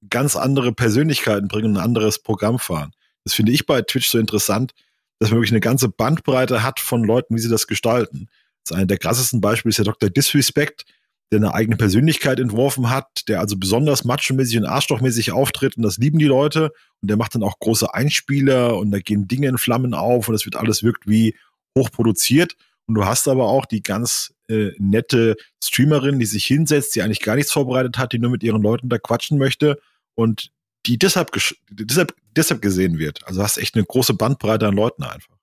[0.08, 2.92] ganz andere Persönlichkeiten bringen und ein anderes Programm fahren.
[3.24, 4.72] Das finde ich bei Twitch so interessant
[5.18, 8.28] dass man wirklich eine ganze Bandbreite hat von Leuten, wie sie das gestalten.
[8.64, 10.10] Das ist einer der krassesten Beispiele ist der Dr.
[10.10, 10.84] Disrespect,
[11.30, 15.98] der eine eigene Persönlichkeit entworfen hat, der also besonders macho-mäßig und arschlochmäßig auftritt und das
[15.98, 19.58] lieben die Leute und der macht dann auch große Einspieler und da gehen Dinge in
[19.58, 21.34] Flammen auf und das wird alles wirkt wie
[21.76, 27.02] hochproduziert Und du hast aber auch die ganz äh, nette Streamerin, die sich hinsetzt, die
[27.02, 29.78] eigentlich gar nichts vorbereitet hat, die nur mit ihren Leuten da quatschen möchte
[30.14, 30.50] und
[30.86, 31.30] die deshalb,
[31.70, 33.26] deshalb, deshalb gesehen wird.
[33.26, 35.36] Also hast echt eine große Bandbreite an Leuten einfach.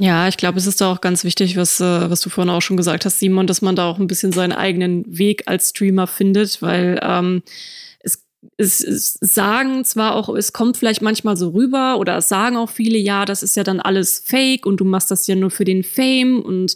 [0.00, 2.62] Ja, ich glaube, es ist da auch ganz wichtig, was, äh, was du vorhin auch
[2.62, 6.06] schon gesagt hast, Simon, dass man da auch ein bisschen seinen eigenen Weg als Streamer
[6.06, 7.42] findet, weil ähm,
[8.00, 8.24] es,
[8.56, 12.70] es, es sagen zwar auch, es kommt vielleicht manchmal so rüber oder es sagen auch
[12.70, 15.64] viele, ja, das ist ja dann alles fake und du machst das ja nur für
[15.64, 16.74] den Fame und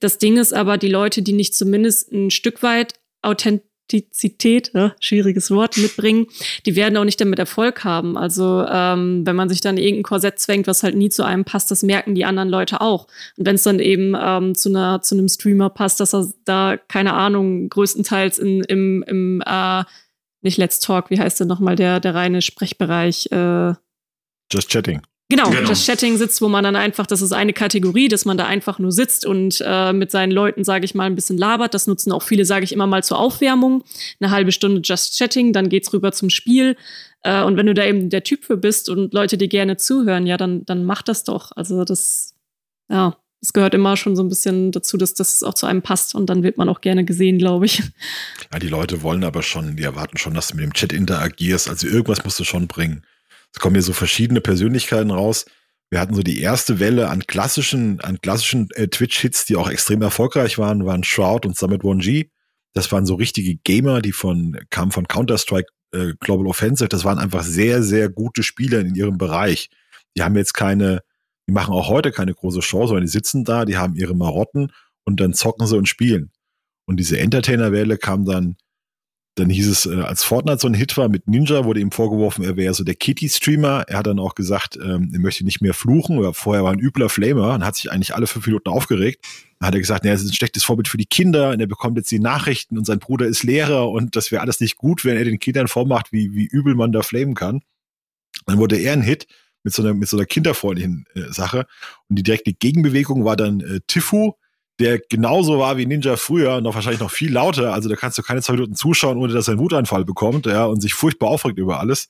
[0.00, 4.94] das Ding ist aber, die Leute, die nicht zumindest ein Stück weit authentisch Authentizität, ja,
[5.00, 6.26] schwieriges Wort, mitbringen,
[6.66, 8.16] die werden auch nicht damit Erfolg haben.
[8.16, 11.70] Also ähm, wenn man sich dann irgendein Korsett zwängt, was halt nie zu einem passt,
[11.70, 13.06] das merken die anderen Leute auch.
[13.36, 16.76] Und wenn es dann eben ähm, zu, einer, zu einem Streamer passt, dass er da,
[16.76, 19.84] keine Ahnung, größtenteils in, im, im äh,
[20.40, 23.30] nicht Let's Talk, wie heißt der nochmal, der, der reine Sprechbereich?
[23.30, 23.74] Äh,
[24.52, 25.02] Just Chatting.
[25.36, 28.38] Genau, genau, das Chatting sitzt, wo man dann einfach, das ist eine Kategorie, dass man
[28.38, 31.74] da einfach nur sitzt und äh, mit seinen Leuten, sage ich mal, ein bisschen labert.
[31.74, 33.82] Das nutzen auch viele, sage ich immer mal zur Aufwärmung.
[34.20, 36.76] Eine halbe Stunde Just Chatting, dann geht's rüber zum Spiel.
[37.22, 40.26] Äh, und wenn du da eben der Typ für bist und Leute dir gerne zuhören,
[40.26, 41.50] ja, dann, dann mach das doch.
[41.56, 42.34] Also das,
[42.88, 46.14] ja, es gehört immer schon so ein bisschen dazu, dass das auch zu einem passt
[46.14, 47.82] und dann wird man auch gerne gesehen, glaube ich.
[48.52, 51.68] Ja, die Leute wollen aber schon, die erwarten schon, dass du mit dem Chat interagierst.
[51.68, 53.02] Also irgendwas musst du schon bringen.
[53.54, 55.46] Es kommen hier so verschiedene Persönlichkeiten raus.
[55.90, 60.02] Wir hatten so die erste Welle an klassischen, an klassischen äh, Twitch-Hits, die auch extrem
[60.02, 62.30] erfolgreich waren, waren Shroud und Summit 1G.
[62.72, 66.88] Das waren so richtige Gamer, die von, kamen von Counter-Strike äh, Global Offensive.
[66.88, 69.70] Das waren einfach sehr, sehr gute Spieler in ihrem Bereich.
[70.16, 71.02] Die haben jetzt keine,
[71.48, 74.72] die machen auch heute keine große Show, sondern die sitzen da, die haben ihre Marotten
[75.04, 76.32] und dann zocken sie und spielen.
[76.86, 78.56] Und diese Entertainer-Welle kam dann
[79.34, 82.44] dann hieß es, äh, als Fortnite so ein Hit war mit Ninja, wurde ihm vorgeworfen,
[82.44, 83.84] er wäre so der Kitty-Streamer.
[83.88, 86.18] Er hat dann auch gesagt, ähm, er möchte nicht mehr fluchen.
[86.18, 89.24] Oder vorher war ein übler Flamer und hat sich eigentlich alle fünf Minuten aufgeregt.
[89.58, 91.66] Dann hat er gesagt, naja, es ist ein schlechtes Vorbild für die Kinder und er
[91.66, 95.04] bekommt jetzt die Nachrichten und sein Bruder ist Lehrer und das wäre alles nicht gut,
[95.04, 97.62] wenn er den Kindern vormacht, wie, wie übel man da flamen kann.
[98.46, 99.26] Dann wurde er ein Hit
[99.64, 101.66] mit so einer, mit so einer kinderfreundlichen äh, Sache.
[102.08, 104.34] Und die direkte Gegenbewegung war dann äh, Tifu,
[104.80, 107.72] der genauso war wie Ninja früher, noch wahrscheinlich noch viel lauter.
[107.72, 110.64] Also da kannst du keine zwei Minuten zuschauen, ohne dass er einen Wutanfall bekommt, ja,
[110.64, 112.08] und sich furchtbar aufregt über alles.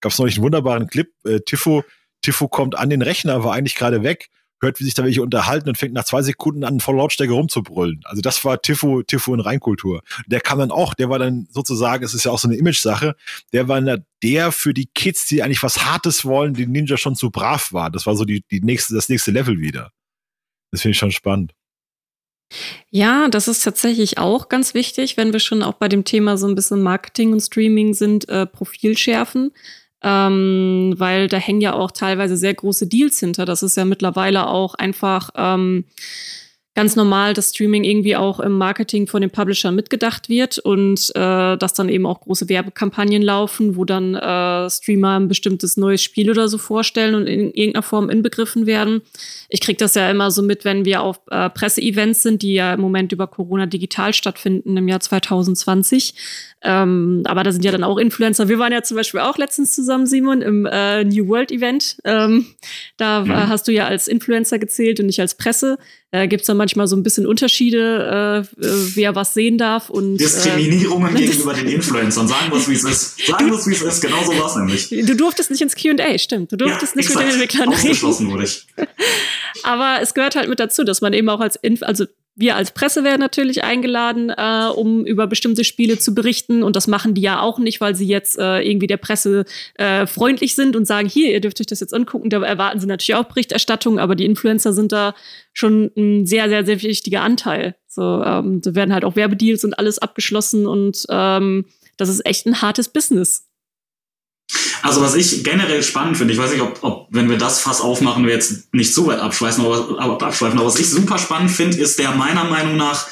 [0.00, 1.10] Gab es neulich einen wunderbaren Clip.
[1.24, 1.84] Äh, Tiffo,
[2.22, 5.68] Tiffo kommt an den Rechner, war eigentlich gerade weg, hört, wie sich da welche unterhalten
[5.68, 8.00] und fängt nach zwei Sekunden an, voll Lautstärke rumzubrüllen.
[8.04, 10.02] Also das war Tiffo, Tiffo in Reinkultur.
[10.26, 13.16] Der kam dann auch, der war dann sozusagen, es ist ja auch so eine Image-Sache,
[13.52, 13.80] der war
[14.22, 17.90] der für die Kids, die eigentlich was Hartes wollen, die Ninja schon zu brav war.
[17.90, 19.92] Das war so die, die nächste, das nächste Level wieder.
[20.70, 21.54] Das finde ich schon spannend.
[22.90, 26.46] Ja, das ist tatsächlich auch ganz wichtig, wenn wir schon auch bei dem Thema so
[26.46, 29.52] ein bisschen Marketing und Streaming sind, äh, Profil schärfen.
[30.00, 33.44] Ähm, weil da hängen ja auch teilweise sehr große Deals hinter.
[33.44, 35.86] Das ist ja mittlerweile auch einfach ähm,
[36.78, 41.56] ganz normal, dass Streaming irgendwie auch im Marketing von den Publishern mitgedacht wird und äh,
[41.56, 46.30] dass dann eben auch große Werbekampagnen laufen, wo dann äh, Streamer ein bestimmtes neues Spiel
[46.30, 49.02] oder so vorstellen und in irgendeiner Form inbegriffen werden.
[49.48, 52.74] Ich kriege das ja immer so mit, wenn wir auf äh, Presseevents sind, die ja
[52.74, 56.14] im Moment über Corona digital stattfinden im Jahr 2020.
[56.62, 58.48] Ähm, aber da sind ja dann auch Influencer.
[58.48, 61.98] Wir waren ja zum Beispiel auch letztens zusammen, Simon, im äh, New World Event.
[62.04, 62.46] Ähm,
[62.96, 63.48] da mhm.
[63.48, 65.78] hast du ja als Influencer gezählt und nicht als Presse.
[66.10, 69.90] Äh, Gibt es da manchmal so ein bisschen Unterschiede, äh, äh wer was sehen darf
[69.90, 72.26] und Diskriminierungen äh, gegenüber den Influencern.
[72.26, 73.26] Sagen wir es, wie es ist.
[73.26, 74.00] Sagen wir es, wie es ist.
[74.00, 74.88] Genau so war es nämlich.
[74.88, 76.50] Du durftest nicht ins Q&A, stimmt.
[76.50, 77.26] Du durftest ja, nicht exakt.
[77.26, 78.30] mit den Entwicklern reden.
[78.30, 78.66] wurde ich.
[79.64, 82.06] Aber es gehört halt mit dazu, dass man eben auch als Inf also
[82.38, 86.62] wir als Presse werden natürlich eingeladen, äh, um über bestimmte Spiele zu berichten.
[86.62, 90.06] Und das machen die ja auch nicht, weil sie jetzt äh, irgendwie der Presse äh,
[90.06, 92.30] freundlich sind und sagen, hier, ihr dürft euch das jetzt angucken.
[92.30, 95.16] Da erwarten sie natürlich auch Berichterstattung, aber die Influencer sind da
[95.52, 97.74] schon ein sehr, sehr, sehr wichtiger Anteil.
[97.88, 101.64] So, ähm, da werden halt auch Werbedeals und alles abgeschlossen und ähm,
[101.96, 103.47] das ist echt ein hartes Business.
[104.82, 107.80] Also was ich generell spannend finde, ich weiß nicht, ob, ob wenn wir das Fass
[107.80, 111.78] aufmachen, wir jetzt nicht zu weit abschweifen, aber, abschweifen, aber was ich super spannend finde,
[111.78, 113.06] ist der meiner Meinung nach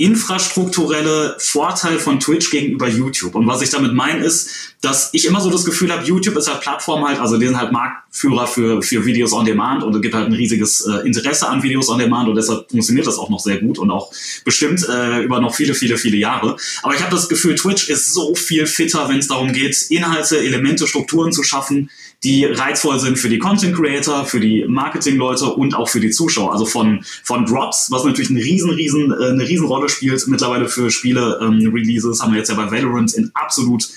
[0.00, 3.34] infrastrukturelle Vorteil von Twitch gegenüber YouTube.
[3.34, 4.48] Und was ich damit meine, ist,
[4.80, 7.58] dass ich immer so das Gefühl habe, YouTube ist halt Plattform halt, also die sind
[7.58, 11.46] halt Marktführer für, für Videos on Demand und es gibt halt ein riesiges äh, Interesse
[11.46, 14.10] an Videos on Demand und deshalb funktioniert das auch noch sehr gut und auch
[14.46, 16.56] bestimmt äh, über noch viele, viele, viele Jahre.
[16.82, 20.38] Aber ich habe das Gefühl, Twitch ist so viel fitter, wenn es darum geht, Inhalte,
[20.38, 21.90] Elemente, Strukturen zu schaffen,
[22.22, 26.52] die reizvoll sind für die Content Creator, für die Marketing-Leute und auch für die Zuschauer.
[26.52, 30.68] Also von, von Drops, was natürlich eine riesen, riesen, äh, eine riesen Rolle spielt mittlerweile
[30.68, 33.88] für Spiele, ähm, Releases, haben wir jetzt ja bei Valorant in absolut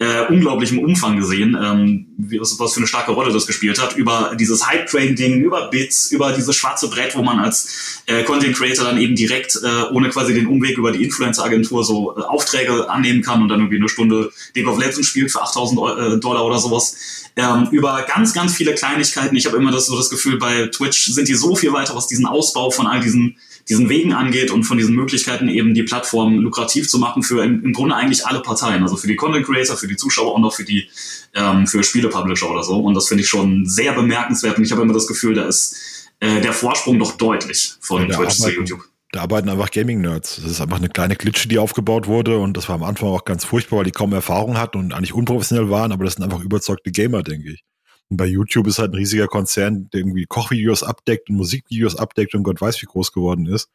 [0.00, 1.56] äh, unglaublichem Umfang gesehen.
[1.60, 6.10] Ähm, was, was für eine starke Rolle das gespielt hat, über dieses Hype-Train-Ding, über Bits,
[6.12, 10.08] über dieses schwarze Brett, wo man als äh, Content Creator dann eben direkt, äh, ohne
[10.10, 13.88] quasi den Umweg über die Influencer-Agentur so äh, Aufträge annehmen kann und dann irgendwie eine
[13.88, 16.96] Stunde League of Legends spielt für 8000 äh, Dollar oder sowas.
[17.34, 19.36] Ähm, über ganz, ganz viele Kleinigkeiten.
[19.36, 22.08] Ich habe immer das, so das Gefühl, bei Twitch sind die so viel weiter, was
[22.08, 23.36] diesen Ausbau von all diesen
[23.68, 27.62] diesen Wegen angeht und von diesen Möglichkeiten eben die Plattform lukrativ zu machen für im,
[27.64, 30.54] im Grunde eigentlich alle Parteien, also für die Content Creator, für die Zuschauer und auch
[30.54, 30.88] für die
[31.34, 32.78] ähm, für Spiele-Publisher oder so.
[32.78, 36.08] Und das finde ich schon sehr bemerkenswert und ich habe immer das Gefühl, da ist
[36.20, 38.84] äh, der Vorsprung doch deutlich von ja, Twitch zu YouTube.
[39.12, 40.40] Da arbeiten einfach Gaming-Nerds.
[40.42, 43.24] Das ist einfach eine kleine Klitsche, die aufgebaut wurde und das war am Anfang auch
[43.24, 46.40] ganz furchtbar, weil die kaum Erfahrung hatten und eigentlich unprofessionell waren, aber das sind einfach
[46.40, 47.64] überzeugte Gamer, denke ich.
[48.10, 52.34] Und bei YouTube ist halt ein riesiger Konzern, der irgendwie Kochvideos abdeckt und Musikvideos abdeckt
[52.34, 53.68] und Gott weiß, wie groß geworden ist.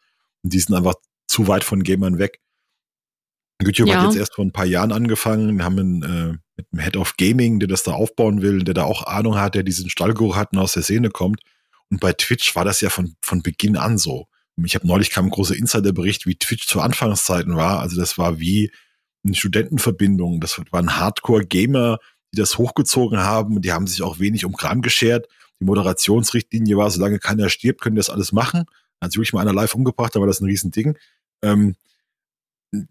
[0.43, 0.95] Und die sind einfach
[1.27, 2.39] zu weit von Gamern weg.
[3.61, 3.97] YouTube ja.
[3.97, 5.57] hat jetzt erst vor ein paar Jahren angefangen.
[5.57, 8.73] Wir haben einen, äh, mit einem Head of Gaming, der das da aufbauen will, der
[8.73, 11.41] da auch Ahnung hat, der diesen Stallgeruch hat und aus der Szene kommt.
[11.89, 14.27] Und bei Twitch war das ja von, von Beginn an so.
[14.63, 17.79] Ich habe neulich kam ein großer Insiderbericht, wie Twitch zu Anfangszeiten war.
[17.79, 18.71] Also das war wie
[19.23, 20.39] eine Studentenverbindung.
[20.39, 21.97] Das waren Hardcore-Gamer,
[22.33, 23.61] die das hochgezogen haben.
[23.61, 25.27] Die haben sich auch wenig um Kram geschert.
[25.59, 28.65] Die Moderationsrichtlinie war, solange keiner stirbt, können das alles machen.
[28.99, 30.97] Hat sich wirklich mal einer live umgebracht, war das ein Riesending.
[31.41, 31.75] Ähm,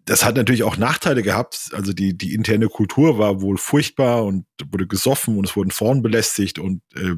[0.05, 1.70] das hat natürlich auch Nachteile gehabt.
[1.72, 6.02] Also die, die interne Kultur war wohl furchtbar und wurde gesoffen und es wurden Frauen
[6.02, 7.16] belästigt und äh,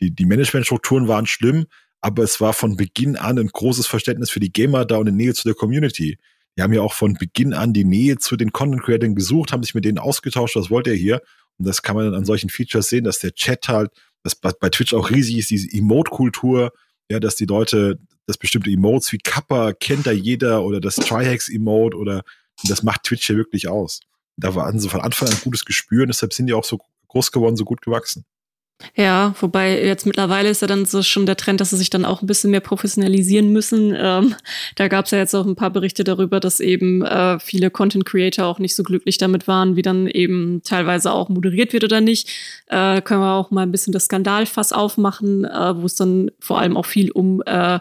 [0.00, 1.66] die, die Managementstrukturen waren schlimm,
[2.00, 5.16] aber es war von Beginn an ein großes Verständnis für die Gamer da und eine
[5.16, 6.18] Nähe zu der Community.
[6.56, 9.62] Die haben ja auch von Beginn an die Nähe zu den Content Creators gesucht, haben
[9.62, 11.22] sich mit denen ausgetauscht, was wollt ihr hier?
[11.58, 13.90] Und das kann man dann an solchen Features sehen, dass der Chat halt,
[14.22, 16.72] das bei Twitch auch riesig ist, diese Emote-Kultur,
[17.10, 21.96] ja, dass die Leute, das bestimmte Emotes wie Kappa kennt da jeder oder das Trihex-Emote
[21.96, 22.22] oder
[22.64, 24.00] das macht Twitch ja wirklich aus.
[24.36, 26.78] Da war also von Anfang an ein gutes Gespür und deshalb sind die auch so
[27.08, 28.24] groß geworden, so gut gewachsen.
[28.94, 32.04] Ja, wobei jetzt mittlerweile ist ja dann so schon der Trend, dass sie sich dann
[32.04, 33.94] auch ein bisschen mehr professionalisieren müssen.
[33.96, 34.34] Ähm,
[34.74, 38.04] da gab es ja jetzt auch ein paar Berichte darüber, dass eben äh, viele Content
[38.04, 42.02] Creator auch nicht so glücklich damit waren, wie dann eben teilweise auch moderiert wird oder
[42.02, 42.28] nicht.
[42.66, 46.60] Äh, können wir auch mal ein bisschen das Skandalfass aufmachen, äh, wo es dann vor
[46.60, 47.80] allem auch viel um äh,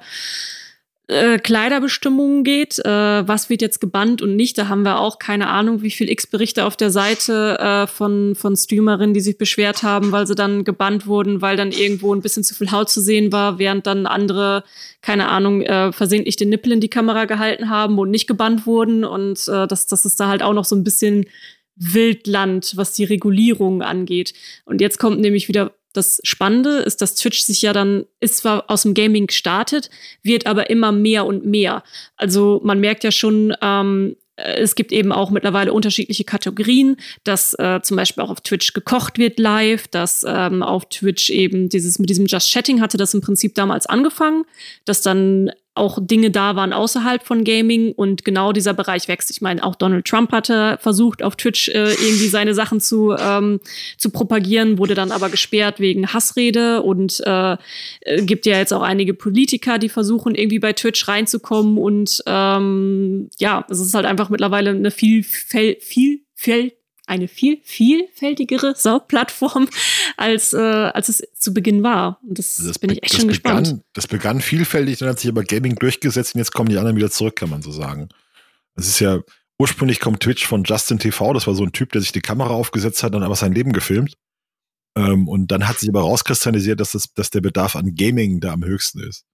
[1.08, 4.58] äh, Kleiderbestimmungen geht, äh, was wird jetzt gebannt und nicht.
[4.58, 8.56] Da haben wir auch keine Ahnung, wie viel X-Berichte auf der Seite äh, von, von
[8.56, 12.44] Streamerinnen, die sich beschwert haben, weil sie dann gebannt wurden, weil dann irgendwo ein bisschen
[12.44, 14.64] zu viel Haut zu sehen war, während dann andere,
[15.02, 19.04] keine Ahnung, äh, versehentlich den Nippel in die Kamera gehalten haben und nicht gebannt wurden.
[19.06, 21.26] Und äh, das, das ist da halt auch noch so ein bisschen
[21.76, 24.34] Wildland, was die Regulierung angeht.
[24.66, 28.70] Und jetzt kommt nämlich wieder das Spannende ist, dass Twitch sich ja dann, ist zwar
[28.70, 29.90] aus dem Gaming gestartet,
[30.24, 31.84] wird aber immer mehr und mehr.
[32.18, 37.80] Also man merkt ja schon, ähm, es gibt eben auch mittlerweile unterschiedliche Kategorien, dass äh,
[37.82, 42.10] zum Beispiel auch auf Twitch gekocht wird live, dass ähm, auf Twitch eben dieses mit
[42.10, 44.44] diesem Just Chatting hatte das im Prinzip damals angefangen,
[44.84, 49.30] dass dann auch Dinge da waren außerhalb von Gaming und genau dieser Bereich wächst.
[49.30, 53.60] Ich meine, auch Donald Trump hatte versucht, auf Twitch äh, irgendwie seine Sachen zu, ähm,
[53.98, 57.58] zu propagieren, wurde dann aber gesperrt wegen Hassrede und äh,
[58.02, 63.30] äh, gibt ja jetzt auch einige Politiker, die versuchen, irgendwie bei Twitch reinzukommen und ähm,
[63.38, 66.72] ja, es ist halt einfach mittlerweile eine viel, viel, viel, viel
[67.08, 68.76] eine viel vielfältigere
[69.08, 69.70] Plattform
[70.18, 72.20] als äh, als es zu Beginn war.
[72.24, 73.84] Und das, das bin ich echt schon begann, gespannt.
[73.94, 77.12] Das begann vielfältig, dann hat sich aber Gaming durchgesetzt und jetzt kommen die anderen wieder
[77.12, 78.10] zurück, kann man so sagen.
[78.76, 79.20] Es ist ja
[79.60, 82.52] ursprünglich kommt Twitch von Justin TV, das war so ein Typ, der sich die Kamera
[82.52, 84.16] aufgesetzt hat, dann aber sein Leben gefilmt.
[84.98, 88.54] Ähm, und dann hat sich aber rauskristallisiert, dass, das, dass der Bedarf an Gaming da
[88.54, 89.26] am höchsten ist.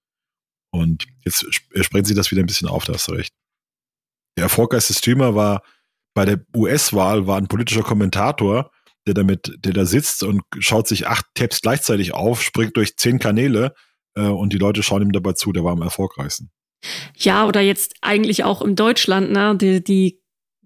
[0.71, 3.33] Und jetzt sprechen sie das wieder ein bisschen auf, da hast du recht.
[4.37, 5.61] Der erfolgreichste Streamer war
[6.13, 8.71] bei der US-Wahl war ein politischer Kommentator,
[9.07, 13.19] der damit, der da sitzt und schaut sich acht Tabs gleichzeitig auf, springt durch zehn
[13.19, 13.73] Kanäle
[14.15, 16.51] äh, und die Leute schauen ihm dabei zu, der war am erfolgreichsten.
[17.15, 19.55] Ja, oder jetzt eigentlich auch in Deutschland, ne?
[19.55, 20.19] Die, die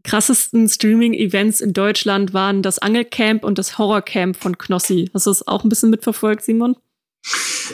[0.03, 5.09] krassesten Streaming-Events in Deutschland waren das Angelcamp und das Horrorcamp von Knossi.
[5.13, 6.75] Hast du das auch ein bisschen mitverfolgt, Simon?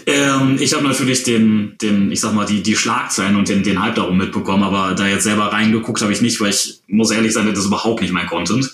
[0.05, 3.81] Ähm, ich habe natürlich den, den, ich sag mal, die, die Schlagzeilen und den, den
[3.81, 7.33] Hype darum mitbekommen, aber da jetzt selber reingeguckt habe ich nicht, weil ich muss ehrlich
[7.33, 8.71] sein, das ist überhaupt nicht mein Content.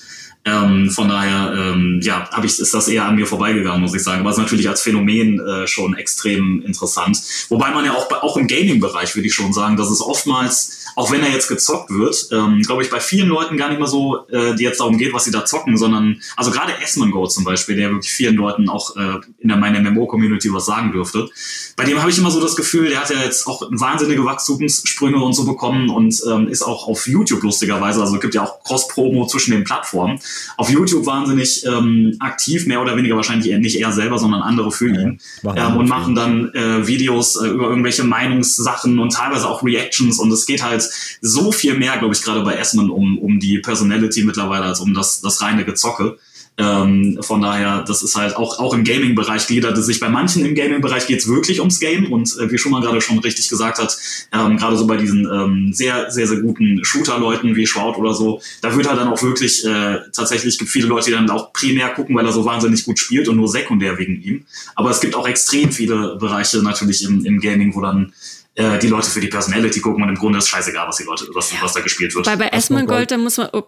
[0.47, 4.03] Ähm, von daher, ähm, ja, hab ich, ist das eher an mir vorbeigegangen, muss ich
[4.03, 4.21] sagen.
[4.21, 7.21] Aber es ist natürlich als Phänomen äh, schon extrem interessant.
[7.49, 11.11] Wobei man ja auch, auch im Gaming-Bereich, würde ich schon sagen, dass es oftmals auch
[11.11, 14.27] wenn er jetzt gezockt wird, ähm, glaube ich, bei vielen Leuten gar nicht mal so,
[14.29, 16.73] äh, die jetzt darum geht, was sie da zocken, sondern, also gerade
[17.11, 20.91] Go zum Beispiel, der wirklich vielen Leuten auch äh, in der meiner MMO-Community was sagen
[20.91, 21.29] dürfte.
[21.75, 25.23] Bei dem habe ich immer so das Gefühl, der hat ja jetzt auch wahnsinnige Wachstumssprünge
[25.23, 28.63] und so bekommen und ähm, ist auch auf YouTube lustigerweise, also es gibt ja auch
[28.63, 30.19] Cross-Promo zwischen den Plattformen,
[30.57, 34.87] auf YouTube wahnsinnig ähm, aktiv, mehr oder weniger wahrscheinlich nicht er selber, sondern andere für
[34.89, 39.61] ihn ja, ähm, und machen dann äh, Videos äh, über irgendwelche Meinungssachen und teilweise auch
[39.61, 40.86] Reactions und es geht halt
[41.21, 44.93] so viel mehr, glaube ich, gerade bei Esmond um, um die Personality mittlerweile als um
[44.93, 46.17] das, das reine Gezocke.
[46.59, 49.99] Ähm, von daher, das ist halt auch, auch im Gaming-Bereich gliedert es sich.
[49.99, 53.19] Bei manchen im Gaming-Bereich geht es wirklich ums Game und äh, wie Schumann gerade schon
[53.19, 53.95] richtig gesagt hat,
[54.33, 58.41] ähm, gerade so bei diesen ähm, sehr, sehr, sehr guten Shooter-Leuten wie Shroud oder so,
[58.61, 61.89] da wird halt dann auch wirklich, äh, tatsächlich gibt viele Leute, die dann auch primär
[61.89, 64.45] gucken, weil er so wahnsinnig gut spielt und nur sekundär wegen ihm.
[64.73, 68.13] Aber es gibt auch extrem viele Bereiche natürlich im, im Gaming, wo dann
[68.57, 71.27] äh, die Leute für die Personality gucken und im Grunde ist scheißegal, was die Leute,
[71.33, 72.25] was, was da gespielt wird.
[72.25, 73.63] Weil bei Esmond Gold, da muss man, oh,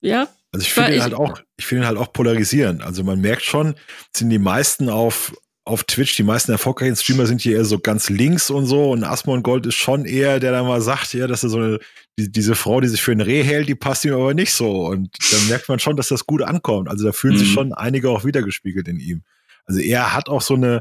[0.00, 2.82] ja, also ich finde ihn halt auch, ich finde ihn halt auch polarisieren.
[2.82, 3.74] Also man merkt schon,
[4.14, 8.10] sind die meisten auf, auf Twitch, die meisten erfolgreichen Streamer sind hier eher so ganz
[8.10, 8.90] links und so.
[8.90, 11.78] Und Asmon Gold ist schon eher, der da mal sagt, ja, dass er so eine,
[12.18, 14.86] die, diese Frau, die sich für ein Reh hält, die passt ihm aber nicht so.
[14.86, 16.88] Und dann merkt man schon, dass das gut ankommt.
[16.88, 17.38] Also da fühlen mhm.
[17.38, 19.24] sich schon einige auch wiedergespiegelt in ihm.
[19.64, 20.80] Also er hat auch so eine,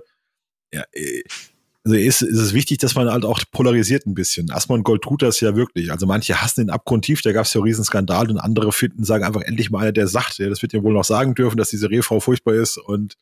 [0.73, 0.83] ja,
[1.85, 4.49] also ist, ist es wichtig, dass man halt auch polarisiert ein bisschen.
[4.49, 5.91] Asmon Gold tut das ja wirklich.
[5.91, 9.23] Also manche hassen den abgrundtief, da gab es ja einen Riesenskandal und andere finden, sagen
[9.23, 11.69] einfach endlich mal einer, der sagt, ja, das wird ja wohl noch sagen dürfen, dass
[11.69, 13.17] diese Rehfrau furchtbar ist und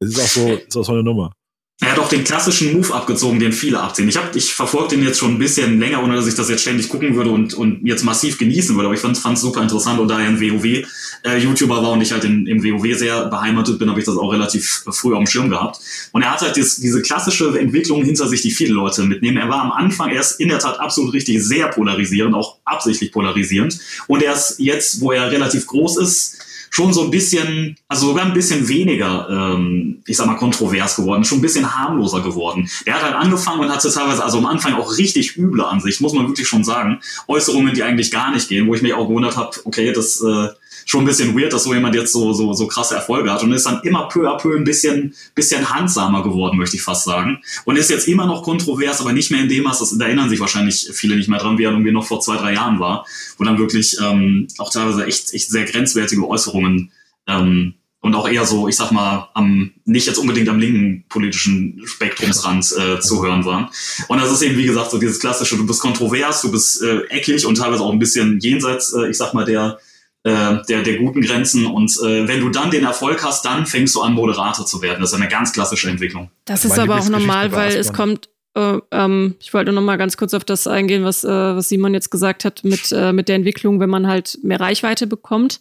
[0.00, 1.32] es ist auch so, ist auch so eine Nummer.
[1.80, 4.08] Er hat auch den klassischen Move abgezogen, den viele abziehen.
[4.08, 6.62] Ich, hab, ich verfolge den jetzt schon ein bisschen länger, ohne dass ich das jetzt
[6.62, 8.86] ständig gucken würde und, und jetzt massiv genießen würde.
[8.86, 12.10] Aber ich fand es super interessant und da er ein WoW-YouTuber äh, war und ich
[12.10, 15.28] halt in, im WoW sehr beheimatet bin, habe ich das auch relativ früh auf dem
[15.28, 15.78] Schirm gehabt.
[16.10, 19.36] Und er hat halt dies, diese klassische Entwicklung hinter sich, die viele Leute mitnehmen.
[19.36, 23.78] Er war am Anfang erst in der Tat absolut richtig sehr polarisierend, auch absichtlich polarisierend.
[24.08, 26.38] Und er ist jetzt, wo er relativ groß ist,
[26.70, 31.24] schon so ein bisschen, also sogar ein bisschen weniger, ähm, ich sag mal, kontrovers geworden,
[31.24, 32.68] schon ein bisschen harmloser geworden.
[32.86, 36.12] Der hat halt angefangen und hatte teilweise, also am Anfang auch richtig üble Ansicht, muss
[36.12, 37.00] man wirklich schon sagen.
[37.26, 40.48] Äußerungen, die eigentlich gar nicht gehen, wo ich mich auch gewundert habe, okay, das äh,
[40.88, 43.52] schon ein bisschen weird, dass so jemand jetzt so, so, so krasse Erfolge hat und
[43.52, 47.40] ist dann immer peu à peu ein bisschen, bisschen handsamer geworden, möchte ich fast sagen.
[47.66, 50.30] Und ist jetzt immer noch kontrovers, aber nicht mehr in dem Maß, das, da erinnern
[50.30, 53.06] sich wahrscheinlich viele nicht mehr dran, wie er irgendwie noch vor zwei, drei Jahren war,
[53.36, 56.90] wo dann wirklich ähm, auch teilweise echt, echt sehr grenzwertige Äußerungen
[57.26, 61.82] ähm, und auch eher so, ich sag mal, am nicht jetzt unbedingt am linken politischen
[61.84, 63.68] Spektrumsrand äh, zu hören waren.
[64.06, 67.00] Und das ist eben, wie gesagt, so dieses klassische, du bist kontrovers, du bist äh,
[67.08, 69.78] eckig und teilweise auch ein bisschen jenseits, äh, ich sag mal, der
[70.24, 71.66] der, der guten Grenzen.
[71.66, 75.00] Und äh, wenn du dann den Erfolg hast, dann fängst du an, Moderator zu werden.
[75.00, 76.30] Das ist eine ganz klassische Entwicklung.
[76.44, 78.28] Das ist aber auch normal, weil es kommt
[78.58, 81.94] äh, ähm, ich wollte noch mal ganz kurz auf das eingehen, was, äh, was Simon
[81.94, 85.60] jetzt gesagt hat mit, äh, mit der Entwicklung, wenn man halt mehr Reichweite bekommt.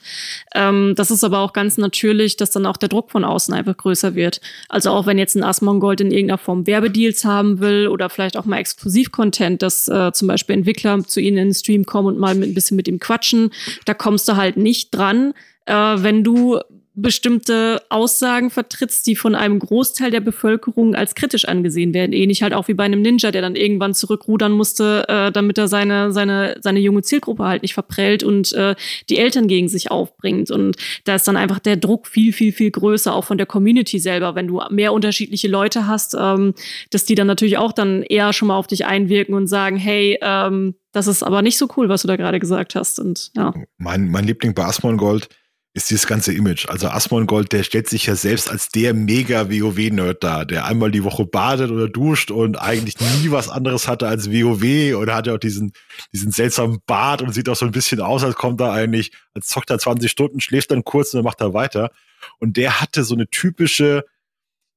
[0.55, 3.77] Ähm, das ist aber auch ganz natürlich, dass dann auch der Druck von außen einfach
[3.77, 4.41] größer wird.
[4.69, 8.45] Also auch wenn jetzt ein Asmongold in irgendeiner Form Werbedeals haben will oder vielleicht auch
[8.45, 12.33] mal Exklusiv-Content, dass äh, zum Beispiel Entwickler zu ihnen in den Stream kommen und mal
[12.33, 13.51] mit, ein bisschen mit ihm quatschen,
[13.85, 15.33] da kommst du halt nicht dran,
[15.65, 16.59] äh, wenn du
[16.99, 22.11] bestimmte Aussagen vertrittst, die von einem Großteil der Bevölkerung als kritisch angesehen werden.
[22.11, 25.67] Ähnlich halt auch wie bei einem Ninja, der dann irgendwann zurückrudern musste, äh, damit er
[25.67, 28.73] seine, seine, seine junge Zielgruppe halt nicht verprellt und äh,
[29.09, 30.49] die Eltern gegen sich aufbringt.
[30.49, 33.99] Und da ist dann einfach der Druck viel, viel, viel größer, auch von der Community
[33.99, 36.55] selber, wenn du mehr unterschiedliche Leute hast, ähm,
[36.89, 40.17] dass die dann natürlich auch dann eher schon mal auf dich einwirken und sagen, hey,
[40.23, 42.99] ähm, das ist aber nicht so cool, was du da gerade gesagt hast.
[42.99, 43.53] Und ja.
[43.77, 45.29] Mein, mein Liebling bei Asmongold
[45.77, 46.67] ist dieses ganze Image.
[46.67, 51.03] Also Asmongold, der stellt sich ja selbst als der mega WoW-Nerd dar, der einmal die
[51.03, 55.35] Woche badet oder duscht und eigentlich nie was anderes hatte als WoW oder hat ja
[55.35, 55.73] auch diesen,
[56.11, 59.49] diesen seltsamen Bart und sieht auch so ein bisschen aus, als kommt er eigentlich, als
[59.49, 61.91] zockt er 20 Stunden, schläft dann kurz und dann macht er weiter.
[62.39, 64.03] Und der hatte so eine typische,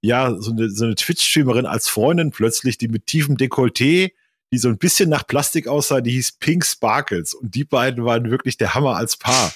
[0.02, 4.12] ja, so eine, so eine Twitch-Streamerin als Freundin plötzlich, die mit tiefem Dekolleté
[4.52, 7.34] die so ein bisschen nach Plastik aussah, die hieß Pink Sparkles.
[7.34, 9.52] Und die beiden waren wirklich der Hammer als Paar.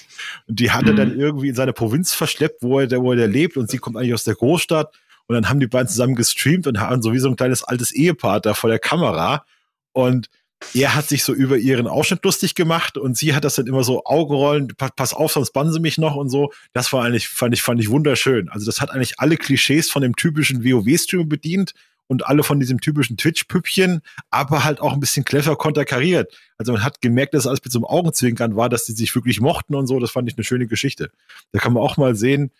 [0.47, 1.19] Und die hat er dann mhm.
[1.19, 3.57] irgendwie in seine Provinz verschleppt, wo er, wo er lebt.
[3.57, 4.93] Und sie kommt eigentlich aus der Großstadt.
[5.27, 7.91] Und dann haben die beiden zusammen gestreamt und haben so wie so ein kleines altes
[7.91, 9.45] Ehepaar da vor der Kamera.
[9.91, 10.29] Und
[10.73, 13.83] er hat sich so über ihren Ausschnitt lustig gemacht und sie hat das dann immer
[13.83, 16.51] so Augenrollen, pass auf, sonst bannen sie mich noch und so.
[16.73, 18.49] Das war eigentlich, fand ich, fand ich wunderschön.
[18.49, 21.73] Also das hat eigentlich alle Klischees von dem typischen WoW-Stream bedient
[22.07, 26.37] und alle von diesem typischen Twitch-Püppchen, aber halt auch ein bisschen clever konterkariert.
[26.57, 29.41] Also man hat gemerkt, dass alles mit so einem Augenzwinkern war, dass die sich wirklich
[29.41, 29.99] mochten und so.
[29.99, 31.11] Das fand ich eine schöne Geschichte.
[31.51, 32.51] Da kann man auch mal sehen,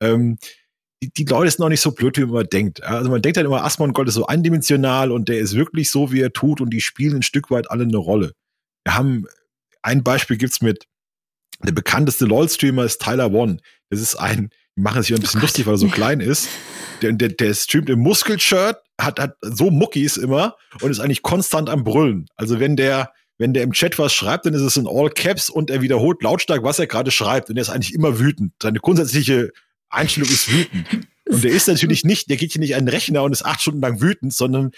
[0.00, 0.38] ähm,
[1.02, 2.82] die, die Leute sind noch nicht so blöd, wie man denkt.
[2.82, 6.12] Also man denkt dann immer, Asmon Gold ist so eindimensional und der ist wirklich so,
[6.12, 8.32] wie er tut und die spielen ein Stück weit alle eine Rolle.
[8.84, 9.26] Wir haben,
[9.82, 10.86] ein Beispiel gibt's mit,
[11.62, 13.58] der bekannteste LOL-Streamer ist Tyler One.
[13.90, 16.48] Das ist ein, die machen sich ein bisschen oh lustig, weil er so klein ist.
[17.02, 21.70] Der, der, der streamt im Muskelshirt, hat, hat so Muckis immer und ist eigentlich konstant
[21.70, 22.26] am Brüllen.
[22.36, 25.48] Also wenn der, wenn der im Chat was schreibt, dann ist es in All Caps
[25.48, 27.50] und er wiederholt lautstark, was er gerade schreibt.
[27.50, 28.52] Und er ist eigentlich immer wütend.
[28.60, 29.52] Seine grundsätzliche
[29.88, 30.86] Einstellung ist wütend.
[31.28, 33.60] Und der ist natürlich nicht, der geht hier nicht an den Rechner und ist acht
[33.60, 34.72] Stunden lang wütend, sondern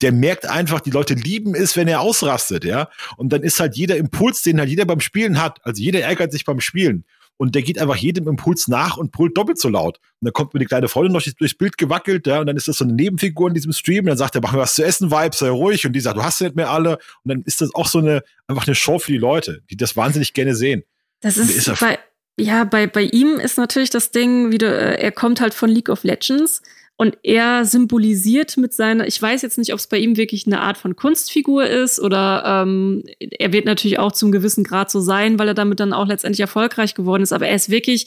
[0.00, 2.88] der merkt einfach, die Leute lieben es, wenn er ausrastet, ja.
[3.16, 5.58] Und dann ist halt jeder Impuls, den halt jeder beim Spielen hat.
[5.64, 7.04] Also jeder ärgert sich beim Spielen.
[7.38, 9.98] Und der geht einfach jedem Impuls nach und brüllt doppelt so laut.
[10.20, 12.68] Und dann kommt mir die kleine Freundin noch durchs Bild gewackelt, ja, und dann ist
[12.68, 14.00] das so eine Nebenfigur in diesem Stream.
[14.00, 15.86] Und dann sagt er, mach mir was zu essen, Vibe, sei ruhig.
[15.86, 16.98] Und die sagt, du hast ja nicht mehr alle.
[17.24, 19.96] Und dann ist das auch so eine, einfach eine Show für die Leute, die das
[19.96, 20.82] wahnsinnig gerne sehen.
[21.20, 21.98] Das ist, ist bei,
[22.38, 25.70] ja, bei, bei ihm ist natürlich das Ding, wie du, äh, er kommt halt von
[25.70, 26.62] League of Legends
[27.00, 30.60] und er symbolisiert mit seiner, ich weiß jetzt nicht, ob es bei ihm wirklich eine
[30.60, 35.38] Art von Kunstfigur ist oder ähm, er wird natürlich auch zum gewissen Grad so sein,
[35.38, 37.32] weil er damit dann auch letztendlich erfolgreich geworden ist.
[37.32, 38.06] Aber er ist wirklich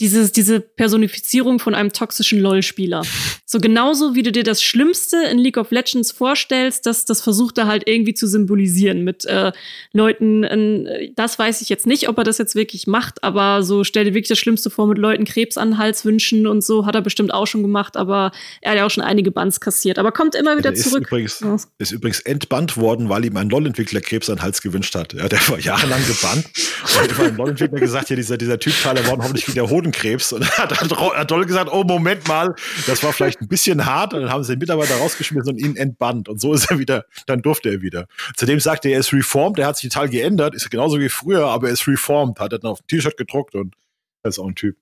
[0.00, 3.02] dieses, diese Personifizierung von einem toxischen LOL-Spieler.
[3.46, 7.56] So genauso wie du dir das Schlimmste in League of Legends vorstellst, das, das versucht
[7.58, 9.52] er halt irgendwie zu symbolisieren mit äh,
[9.92, 13.84] Leuten, äh, das weiß ich jetzt nicht, ob er das jetzt wirklich macht, aber so
[13.84, 16.84] stell dir wirklich das Schlimmste vor mit Leuten Krebs an den Hals wünschen und so,
[16.84, 19.98] hat er bestimmt auch schon gemacht, aber er hat ja auch schon einige Bands kassiert,
[19.98, 21.04] aber kommt immer wieder ja, zurück.
[21.10, 24.94] Ist übrigens, ist übrigens entbannt worden, weil ihm ein LOL-Entwickler Krebs an den Hals gewünscht
[24.94, 25.14] hat.
[25.14, 26.46] Ja, der war jahrelang gebannt
[26.82, 30.32] und hat ein LOL-Entwickler gesagt, ja, dieser, dieser Typ Tyler Warren, hoffentlich wieder Hoden Hodenkrebs.
[30.32, 32.54] Und hat, hat Doll gesagt, oh, Moment mal,
[32.86, 34.14] das war vielleicht ein bisschen hart.
[34.14, 36.28] Und dann haben sie den Mitarbeiter rausgeschmissen und ihn entbannt.
[36.28, 38.06] Und so ist er wieder, dann durfte er wieder.
[38.36, 41.46] Zudem sagte er, er ist reformed, er hat sich total geändert, ist genauso wie früher,
[41.46, 43.74] aber er ist reformed, hat er dann auf ein T-Shirt gedruckt und
[44.22, 44.76] er ist auch ein Typ.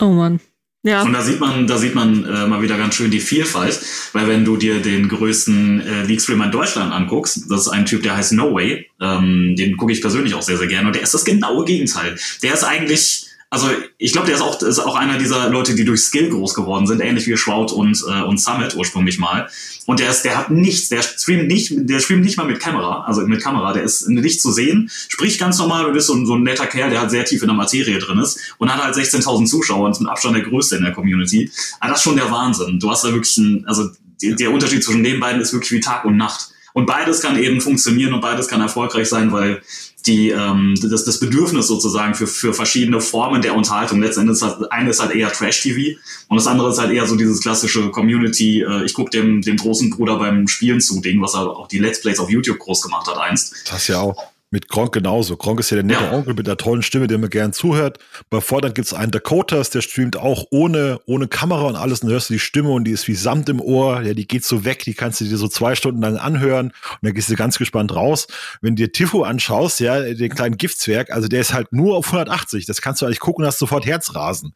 [0.00, 0.40] Oh Mann.
[0.82, 1.02] Ja.
[1.02, 3.78] Und da sieht man, da sieht man äh, mal wieder ganz schön die Vielfalt,
[4.14, 8.02] weil wenn du dir den größten äh, League-Streamer in Deutschland anguckst, das ist ein Typ,
[8.02, 11.02] der heißt No Way, ähm, den gucke ich persönlich auch sehr, sehr gerne und der
[11.02, 12.16] ist das genaue Gegenteil.
[12.42, 15.84] Der ist eigentlich also ich glaube, der ist auch, ist auch einer dieser Leute, die
[15.84, 19.48] durch Skill groß geworden sind, ähnlich wie Shroud und, äh, und Summit ursprünglich mal.
[19.86, 23.02] Und der ist, der hat nichts, der streamt nicht, der streamt nicht mal mit Kamera,
[23.06, 26.36] also mit Kamera, der ist nicht zu sehen, spricht ganz normal, du bist so, so
[26.36, 28.94] ein netter Kerl, der halt sehr tief in der Materie drin ist und hat halt
[28.94, 31.50] 16.000 Zuschauer und ist mit Abstand der größte in der Community.
[31.80, 32.78] Aber das ist schon der Wahnsinn.
[32.78, 33.90] Du hast da wirklich ein, also
[34.22, 36.50] die, der Unterschied zwischen den beiden ist wirklich wie Tag und Nacht.
[36.72, 39.60] Und beides kann eben funktionieren und beides kann erfolgreich sein, weil
[40.06, 44.00] die, ähm, das, das Bedürfnis sozusagen für, für verschiedene Formen der Unterhaltung.
[44.00, 45.98] Letztendlich ist halt, eine ist halt eher Trash-TV
[46.28, 49.56] und das andere ist halt eher so dieses klassische Community, äh, ich gucke dem, dem
[49.56, 52.82] großen Bruder beim Spielen zu, Ding, was er auch die Let's Plays auf YouTube groß
[52.82, 53.54] gemacht hat einst.
[53.70, 54.29] Das ja auch.
[54.52, 55.36] Mit Gronk genauso.
[55.36, 56.12] Gronk ist ja der nette ja.
[56.12, 57.98] Onkel mit der tollen Stimme, der mir gern zuhört.
[58.30, 62.00] Bei Fortnite gibt es einen Dakotas, der streamt auch ohne, ohne Kamera und alles.
[62.00, 64.02] Und dann hörst du die Stimme und die ist wie Samt im Ohr.
[64.02, 66.66] Ja, die geht so weg, die kannst du dir so zwei Stunden lang anhören.
[66.68, 68.26] Und dann gehst du ganz gespannt raus.
[68.60, 72.06] Wenn du dir Tifo anschaust, ja, den kleinen Giftzwerg, also der ist halt nur auf
[72.06, 72.66] 180.
[72.66, 74.54] Das kannst du eigentlich gucken, hast sofort Herzrasen.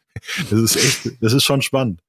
[0.51, 2.01] Das ist echt, das ist schon spannend.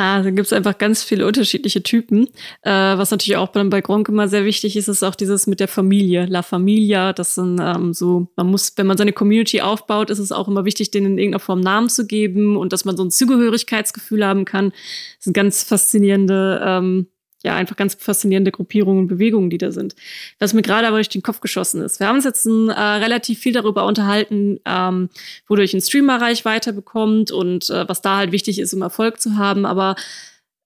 [0.00, 2.26] Ja, da gibt es einfach ganz viele unterschiedliche Typen.
[2.62, 5.60] Äh, was natürlich auch bei, bei Gronk immer sehr wichtig ist, ist auch dieses mit
[5.60, 7.12] der Familie, La Familia.
[7.12, 10.64] Das sind ähm, so, man muss, wenn man seine Community aufbaut, ist es auch immer
[10.64, 14.46] wichtig, denen in irgendeiner Form Namen zu geben und dass man so ein Zugehörigkeitsgefühl haben
[14.46, 14.70] kann.
[14.70, 17.08] Das sind ganz faszinierende ähm,
[17.42, 19.94] ja, einfach ganz faszinierende Gruppierungen und Bewegungen, die da sind.
[20.38, 22.00] Was mir gerade aber durch den Kopf geschossen ist.
[22.00, 25.08] Wir haben uns jetzt ein, äh, relativ viel darüber unterhalten, ähm,
[25.48, 29.36] wodurch ein Streamer Reichweite bekommt und äh, was da halt wichtig ist, um Erfolg zu
[29.36, 29.64] haben.
[29.64, 29.96] Aber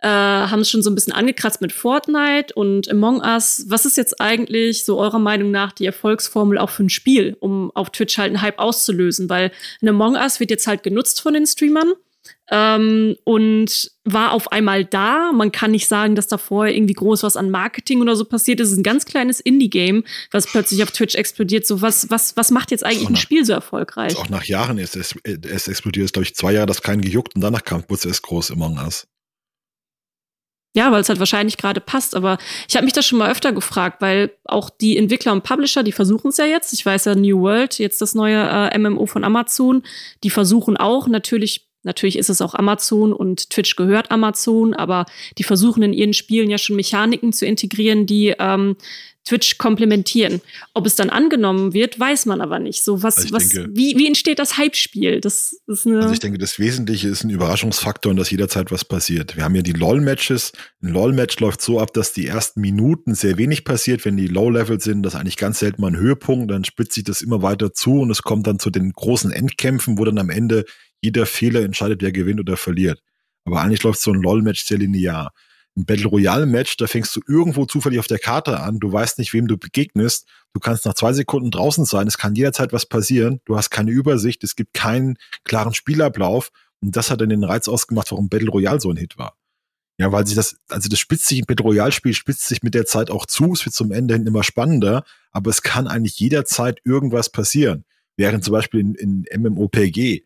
[0.01, 3.65] äh, haben es schon so ein bisschen angekratzt mit Fortnite und Among Us.
[3.69, 7.71] Was ist jetzt eigentlich so eurer Meinung nach die Erfolgsformel auch für ein Spiel, um
[7.75, 9.31] auf Twitch halt einen Hype auszulösen?
[9.31, 9.51] Weil
[9.81, 11.95] ein Among Us wird jetzt halt genutzt von den Streamern
[12.51, 15.33] ähm, und war auf einmal da.
[15.33, 18.61] Man kann nicht sagen, dass da vorher irgendwie groß was an Marketing oder so passiert
[18.61, 18.69] ist.
[18.69, 21.67] Es ist ein ganz kleines Indie-Game, was plötzlich auf Twitch explodiert.
[21.67, 24.17] So, was, was, was macht jetzt eigentlich nach, ein Spiel so erfolgreich?
[24.17, 26.07] Auch nach Jahren ist es, es explodiert.
[26.07, 28.79] Es glaube ich zwei Jahre, das keinen gejuckt und danach kam wurde es groß Among
[28.79, 29.07] Us.
[30.77, 32.17] Ja, weil es halt wahrscheinlich gerade passt.
[32.17, 32.37] Aber
[32.69, 35.93] ich habe mich das schon mal öfter gefragt, weil auch die Entwickler und Publisher, die
[35.93, 36.73] versuchen es ja jetzt.
[36.73, 39.85] Ich weiß ja, New World, jetzt das neue äh, MMO von Amazon,
[40.25, 45.07] die versuchen auch natürlich Natürlich ist es auch Amazon und Twitch gehört Amazon, aber
[45.39, 48.77] die versuchen in ihren Spielen ja schon Mechaniken zu integrieren, die ähm,
[49.25, 50.43] Twitch komplementieren.
[50.75, 52.85] Ob es dann angenommen wird, weiß man aber nicht.
[52.85, 55.21] So was, also was, denke, wie, wie entsteht das Hype-Spiel?
[55.21, 56.01] Das ist eine.
[56.01, 59.37] Also ich denke, das Wesentliche ist ein Überraschungsfaktor und dass jederzeit was passiert.
[59.37, 60.53] Wir haben ja die LOL-Matches.
[60.83, 64.81] Ein LOL-Match läuft so ab, dass die ersten Minuten sehr wenig passiert, wenn die Low-Level
[64.81, 65.03] sind.
[65.03, 66.51] Das ist eigentlich ganz selten mal ein Höhepunkt.
[66.51, 69.99] Dann spitzt sich das immer weiter zu und es kommt dann zu den großen Endkämpfen,
[69.99, 70.65] wo dann am Ende
[71.01, 73.01] jeder Fehler entscheidet, wer gewinnt oder verliert.
[73.47, 75.33] Aber eigentlich läuft so ein LOL-Match sehr linear.
[75.77, 79.19] Ein Battle Royale Match, da fängst du irgendwo zufällig auf der Karte an, du weißt
[79.19, 82.87] nicht, wem du begegnest, du kannst nach zwei Sekunden draußen sein, es kann jederzeit was
[82.87, 86.51] passieren, du hast keine Übersicht, es gibt keinen klaren Spielablauf.
[86.81, 89.39] Und das hat dann den Reiz ausgemacht, warum Battle Royale so ein Hit war.
[89.99, 92.75] Ja, weil sich das, also das spitzt sich, ein Battle Royale Spiel spitzt sich mit
[92.75, 96.19] der Zeit auch zu, es wird zum Ende hin immer spannender, aber es kann eigentlich
[96.19, 97.85] jederzeit irgendwas passieren.
[98.17, 100.25] Während zum Beispiel in, in MMOPG,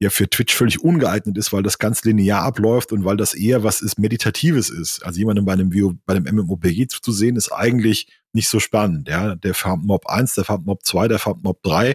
[0.00, 3.62] ja für Twitch völlig ungeeignet ist, weil das ganz linear abläuft und weil das eher
[3.62, 5.04] was ist Meditatives ist.
[5.04, 9.08] Also jemandem bei einem, Video, bei einem MMOPG zuzusehen, ist eigentlich nicht so spannend.
[9.08, 11.94] Ja, der farmt Mob 1, der farmt Mob 2, der farmt Mob 3.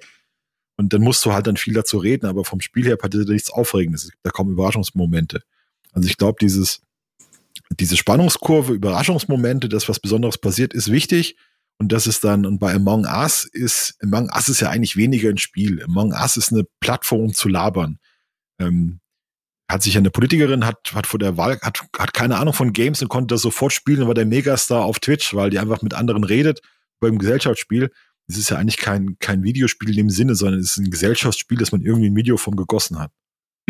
[0.78, 3.52] Und dann musst du halt dann viel dazu reden, aber vom Spiel her passiert nichts
[3.52, 4.10] Aufregendes.
[4.24, 5.42] Da kaum Überraschungsmomente.
[5.92, 11.36] Also ich glaube, diese Spannungskurve, Überraschungsmomente, das was Besonderes passiert, ist wichtig.
[11.80, 15.30] Und das ist dann, und bei Among Us ist, Among Us ist ja eigentlich weniger
[15.30, 15.82] ein Spiel.
[15.84, 18.00] Among Us ist eine Plattform, zu labern.
[18.60, 19.00] Ähm,
[19.70, 23.02] hat sich eine Politikerin, hat, hat vor der Wahl, hat, hat keine Ahnung von Games
[23.02, 25.94] und konnte das sofort spielen und war der Megastar auf Twitch, weil die einfach mit
[25.94, 26.62] anderen redet
[27.00, 27.92] beim Gesellschaftsspiel.
[28.28, 31.58] Es ist ja eigentlich kein, kein Videospiel in dem Sinne, sondern es ist ein Gesellschaftsspiel,
[31.58, 33.12] das man irgendwie ein Video von gegossen hat.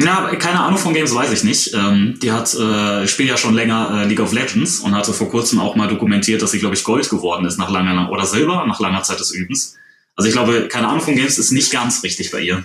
[0.01, 1.73] Na, keine Ahnung von Games weiß ich nicht.
[1.73, 5.29] Ähm, die hat äh, spielt ja schon länger äh, League of Legends und hatte vor
[5.29, 8.65] kurzem auch mal dokumentiert, dass sie, glaube ich, Gold geworden ist nach langer oder Silber
[8.65, 9.75] nach langer Zeit des Übens.
[10.15, 12.63] Also ich glaube, keine Ahnung von Games ist nicht ganz richtig bei ihr.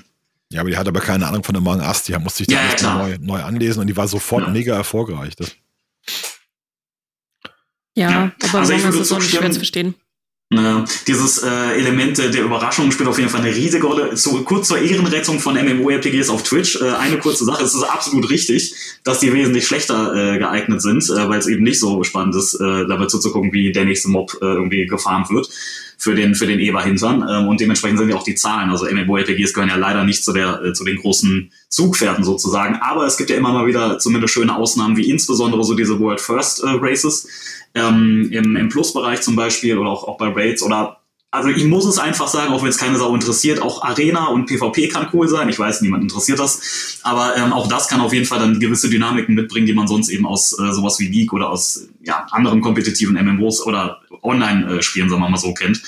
[0.50, 2.60] Ja, aber die hat aber keine Ahnung von der Among Us, die musste sich da
[2.62, 4.50] ja, neu, neu, anlesen und die war sofort ja.
[4.50, 5.34] mega erfolgreich.
[5.34, 5.50] Das.
[7.96, 9.94] Ja, ja, aber also Among Us ist auch nicht schwer zu verstehen.
[10.50, 14.16] Ne, dieses äh, Element der Überraschung spielt auf jeden Fall eine riesige Rolle.
[14.16, 16.80] So, kurz zur Ehrenrettung von MMORPGs auf Twitch.
[16.80, 18.74] Äh, eine kurze Sache, es ist absolut richtig,
[19.04, 22.54] dass die wesentlich schlechter äh, geeignet sind, äh, weil es eben nicht so spannend ist,
[22.54, 25.48] äh, dabei zuzugucken, wie der nächste Mob äh, irgendwie gefarmt wird
[26.04, 27.26] für den, für den Eber-Hintern.
[27.28, 28.68] Ähm, und dementsprechend sind ja auch die Zahlen.
[28.70, 32.76] Also MMORPGs gehören ja leider nicht zu, der, äh, zu den großen Zugpferden sozusagen.
[32.82, 36.20] Aber es gibt ja immer mal wieder zumindest schöne Ausnahmen, wie insbesondere so diese World
[36.20, 37.26] First äh, Races
[37.74, 41.00] ähm, im, im Plus-Bereich zum Beispiel oder auch, auch bei Raids oder
[41.34, 44.46] also ich muss es einfach sagen, auch wenn es keine Sau interessiert, auch Arena und
[44.46, 45.48] PvP kann cool sein.
[45.48, 47.00] Ich weiß, niemand interessiert das.
[47.02, 50.10] Aber ähm, auch das kann auf jeden Fall dann gewisse Dynamiken mitbringen, die man sonst
[50.10, 55.22] eben aus äh, sowas wie League oder aus ja, anderen kompetitiven MMOs oder Online-Spielen, sagen
[55.22, 55.82] wir mal so, kennt.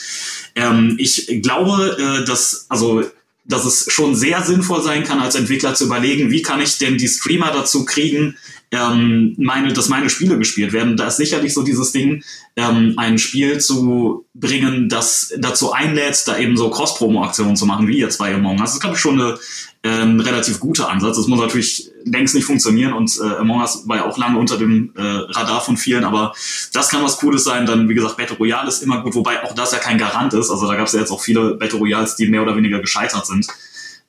[0.56, 3.04] Ähm, ich glaube, äh, dass, also
[3.48, 6.98] dass es schon sehr sinnvoll sein kann, als Entwickler zu überlegen, wie kann ich denn
[6.98, 8.36] die Streamer dazu kriegen,
[8.72, 10.96] ähm, meine, dass meine Spiele gespielt werden.
[10.96, 12.24] Da ist sicherlich so dieses Ding,
[12.56, 17.98] ähm, ein Spiel zu bringen, das dazu einlädt, da eben so Cross-Promo-Aktionen zu machen, wie
[17.98, 18.70] jetzt bei Among Us.
[18.70, 19.38] Das ist, glaube ich, schon eine,
[19.84, 21.16] ähm, relativ guter Ansatz.
[21.16, 24.56] Das muss natürlich längst nicht funktionieren und äh, Among Us war ja auch lange unter
[24.56, 26.32] dem äh, Radar von vielen, aber
[26.72, 27.66] das kann was Cooles sein.
[27.66, 30.50] Dann, wie gesagt, Battle Royale ist immer gut, wobei auch das ja kein Garant ist.
[30.50, 33.26] Also da gab es ja jetzt auch viele Battle Royales, die mehr oder weniger gescheitert
[33.26, 33.46] sind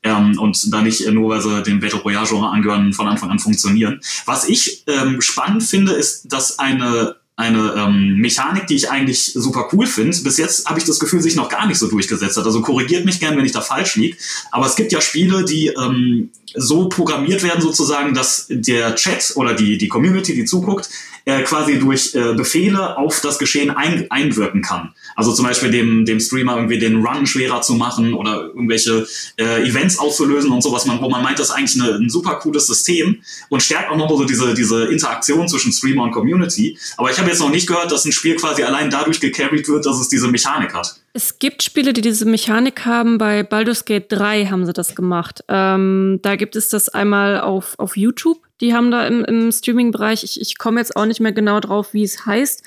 [0.03, 3.39] ähm, und da nicht nur, weil sie dem Battle Royale Genre angehören, von Anfang an
[3.39, 3.99] funktionieren.
[4.25, 9.69] Was ich ähm, spannend finde, ist, dass eine eine ähm, Mechanik, die ich eigentlich super
[9.71, 10.17] cool finde.
[10.21, 12.45] Bis jetzt habe ich das Gefühl, sich noch gar nicht so durchgesetzt hat.
[12.45, 14.17] Also korrigiert mich gern, wenn ich da falsch liege.
[14.51, 19.53] Aber es gibt ja Spiele, die ähm, so programmiert werden sozusagen, dass der Chat oder
[19.53, 20.89] die, die Community, die zuguckt,
[21.27, 24.93] äh, quasi durch äh, Befehle auf das Geschehen ein, einwirken kann.
[25.17, 29.05] Also zum Beispiel dem, dem Streamer irgendwie den Run schwerer zu machen oder irgendwelche
[29.35, 32.35] äh, Events auszulösen und sowas, man, wo man meint, das ist eigentlich eine, ein super
[32.35, 36.79] cooles System und stärkt auch noch so diese, diese Interaktion zwischen Streamer und Community.
[36.95, 39.85] Aber ich habe jetzt noch nicht gehört, dass ein Spiel quasi allein dadurch gecarried wird,
[39.85, 40.95] dass es diese Mechanik hat.
[41.11, 43.17] Es gibt Spiele, die diese Mechanik haben.
[43.17, 45.43] Bei Baldur's Gate 3 haben sie das gemacht.
[45.49, 48.46] Ähm, da gibt es das einmal auf, auf YouTube.
[48.61, 51.93] Die haben da im, im Streaming-Bereich, ich, ich komme jetzt auch nicht mehr genau drauf,
[51.93, 52.63] wie es heißt.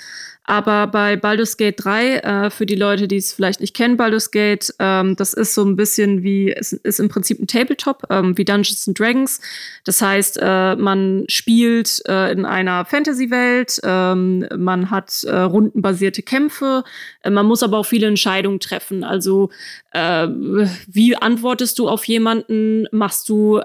[0.51, 4.33] Aber bei Baldur's Gate 3, äh, für die Leute, die es vielleicht nicht kennen, Baldur's
[4.33, 8.37] Gate, ähm, das ist so ein bisschen wie, es ist im Prinzip ein Tabletop, ähm,
[8.37, 9.41] wie Dungeons and Dragons.
[9.85, 16.83] Das heißt, äh, man spielt äh, in einer Fantasy-Welt, ähm, man hat äh, rundenbasierte Kämpfe,
[17.23, 19.05] äh, man muss aber auch viele Entscheidungen treffen.
[19.05, 19.51] Also,
[19.93, 22.89] äh, wie antwortest du auf jemanden?
[22.91, 23.61] Machst du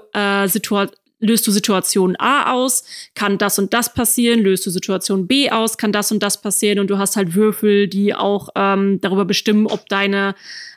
[0.46, 1.05] Situationen?
[1.18, 5.78] Löst du Situation A aus, kann das und das passieren, löst du Situation B aus,
[5.78, 9.66] kann das und das passieren und du hast halt Würfel, die auch ähm, darüber bestimmen,
[9.66, 10.34] ob deine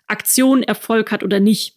[0.08, 1.76] Aktion Erfolg hat oder nicht.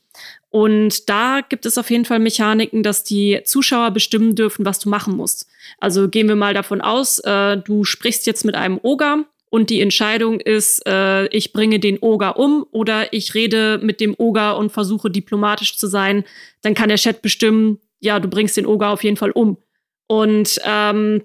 [0.51, 4.91] Und da gibt es auf jeden Fall Mechaniken, dass die Zuschauer bestimmen dürfen, was du
[4.91, 5.49] machen musst.
[5.79, 9.81] Also gehen wir mal davon aus, äh, du sprichst jetzt mit einem Oger und die
[9.81, 14.73] Entscheidung ist, äh, ich bringe den Oger um oder ich rede mit dem Oger und
[14.73, 16.25] versuche diplomatisch zu sein.
[16.61, 19.57] Dann kann der Chat bestimmen, ja, du bringst den Oger auf jeden Fall um.
[20.09, 21.23] Und ähm,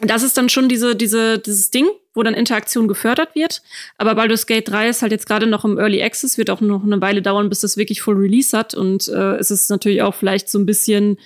[0.00, 3.62] das ist dann schon diese, diese, dieses Ding, wo dann Interaktion gefördert wird.
[3.96, 6.84] Aber Baldur's Gate 3 ist halt jetzt gerade noch im Early Access, wird auch noch
[6.84, 8.74] eine Weile dauern, bis das wirklich Full Release hat.
[8.74, 11.18] Und äh, es ist natürlich auch vielleicht so ein bisschen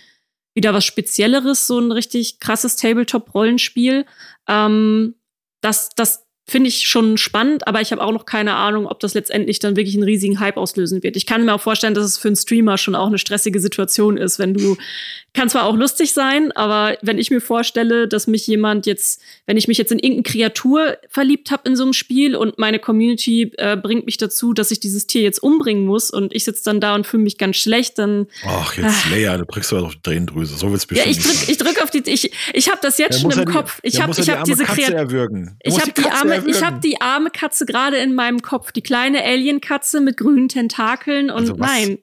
[0.54, 4.06] wieder was Spezielleres, so ein richtig krasses Tabletop-Rollenspiel.
[4.48, 5.14] Ähm,
[5.60, 9.12] das, das finde ich schon spannend, aber ich habe auch noch keine Ahnung, ob das
[9.12, 11.14] letztendlich dann wirklich einen riesigen Hype auslösen wird.
[11.16, 14.16] Ich kann mir auch vorstellen, dass es für einen Streamer schon auch eine stressige Situation
[14.16, 14.76] ist, wenn du
[15.34, 19.57] kann zwar auch lustig sein, aber wenn ich mir vorstelle, dass mich jemand jetzt, wenn
[19.57, 23.53] ich mich jetzt in irgendeine Kreatur verliebt habe in so einem Spiel und meine Community
[23.59, 26.80] äh, bringt mich dazu, dass ich dieses Tier jetzt umbringen muss und ich sitze dann
[26.80, 29.11] da und fühle mich ganz schlecht, dann Ach, jetzt ah.
[29.11, 30.57] Leia, du drückst du auf die Tränendrüse.
[30.57, 31.07] So wird's bestimmt.
[31.07, 33.53] Ja, ich drück, ich drück auf die ich ich habe das jetzt schon im die,
[33.53, 33.78] Kopf.
[33.82, 35.30] Ich habe ich habe diese Kreatur
[35.62, 36.57] Ich habe die arme erwürgen.
[36.57, 41.30] ich habe die arme Katze gerade in meinem Kopf, die kleine Alien-Katze mit grünen Tentakeln
[41.30, 41.99] und also nein.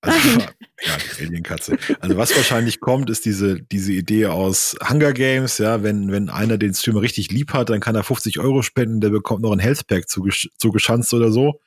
[0.00, 0.28] Also,
[0.80, 1.76] ja, die Alienkatze.
[2.00, 6.56] Also was wahrscheinlich kommt, ist diese, diese Idee aus Hunger Games, ja, wenn, wenn einer
[6.56, 9.58] den Streamer richtig lieb hat, dann kann er 50 Euro spenden, der bekommt noch ein
[9.58, 11.60] Health Pack zugesch zugeschanzt oder so.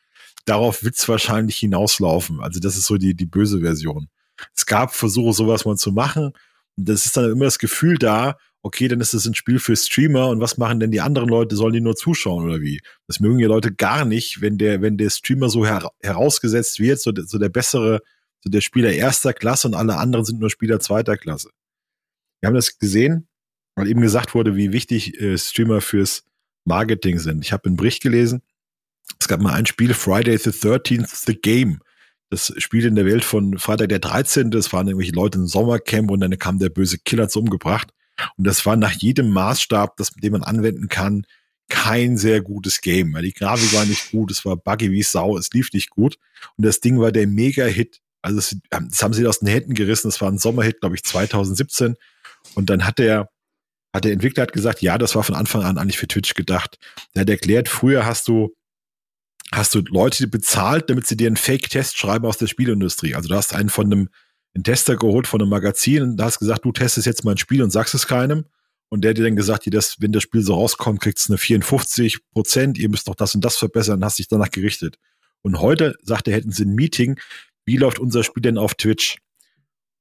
[0.46, 2.40] Darauf wird es wahrscheinlich hinauslaufen.
[2.40, 4.08] Also das ist so die, die böse Version.
[4.56, 6.32] Es gab Versuche, sowas mal zu machen.
[6.78, 9.76] Und das ist dann immer das Gefühl da, okay, dann ist es ein Spiel für
[9.76, 11.56] Streamer und was machen denn die anderen Leute?
[11.56, 12.80] Sollen die nur zuschauen oder wie?
[13.08, 17.00] Das mögen die Leute gar nicht, wenn der, wenn der Streamer so her herausgesetzt wird,
[17.00, 18.02] so, so der bessere
[18.44, 21.50] so der Spieler erster Klasse und alle anderen sind nur Spieler zweiter Klasse.
[22.40, 23.28] Wir haben das gesehen,
[23.76, 26.24] weil eben gesagt wurde, wie wichtig äh, Streamer fürs
[26.66, 27.46] Marketing sind.
[27.46, 28.42] Ich habe einen Bericht gelesen.
[29.20, 31.80] Es gab mal ein Spiel, Friday the 13th, The Game.
[32.30, 34.52] Das spielt in der Welt von Freitag der 13.
[34.54, 37.92] Es waren irgendwelche Leute im Sommercamp und dann kam der böse Killer zu umgebracht.
[38.38, 41.26] Und das war nach jedem Maßstab, das, den man anwenden kann,
[41.70, 43.18] kein sehr gutes Game.
[43.22, 46.18] Die Grafik war nicht gut, es war buggy wie Sau, es lief nicht gut.
[46.58, 50.08] Und das Ding war der Mega-Hit also das, das haben sie aus den Händen gerissen.
[50.08, 51.96] Das war ein Sommerhit, glaube ich, 2017.
[52.56, 53.30] Und dann hat der,
[53.94, 56.78] hat der Entwickler hat gesagt, ja, das war von Anfang an eigentlich für Twitch gedacht.
[57.16, 58.56] Der hat erklärt, früher hast du,
[59.52, 63.16] hast du Leute bezahlt, damit sie dir einen Fake-Test schreiben aus der Spielindustrie.
[63.16, 64.10] Also du hast einen von einem,
[64.54, 67.38] einen Tester geholt von einem Magazin und da hast gesagt, du testest jetzt mal ein
[67.38, 68.46] Spiel und sagst es keinem.
[68.90, 71.38] Und der hat dir dann gesagt, das, wenn das Spiel so rauskommt, kriegst du eine
[71.38, 74.98] 54 Prozent, ihr müsst doch das und das verbessern, hast dich danach gerichtet.
[75.42, 77.18] Und heute, sagt er, hätten sie ein Meeting,
[77.66, 79.18] wie läuft unser Spiel denn auf Twitch?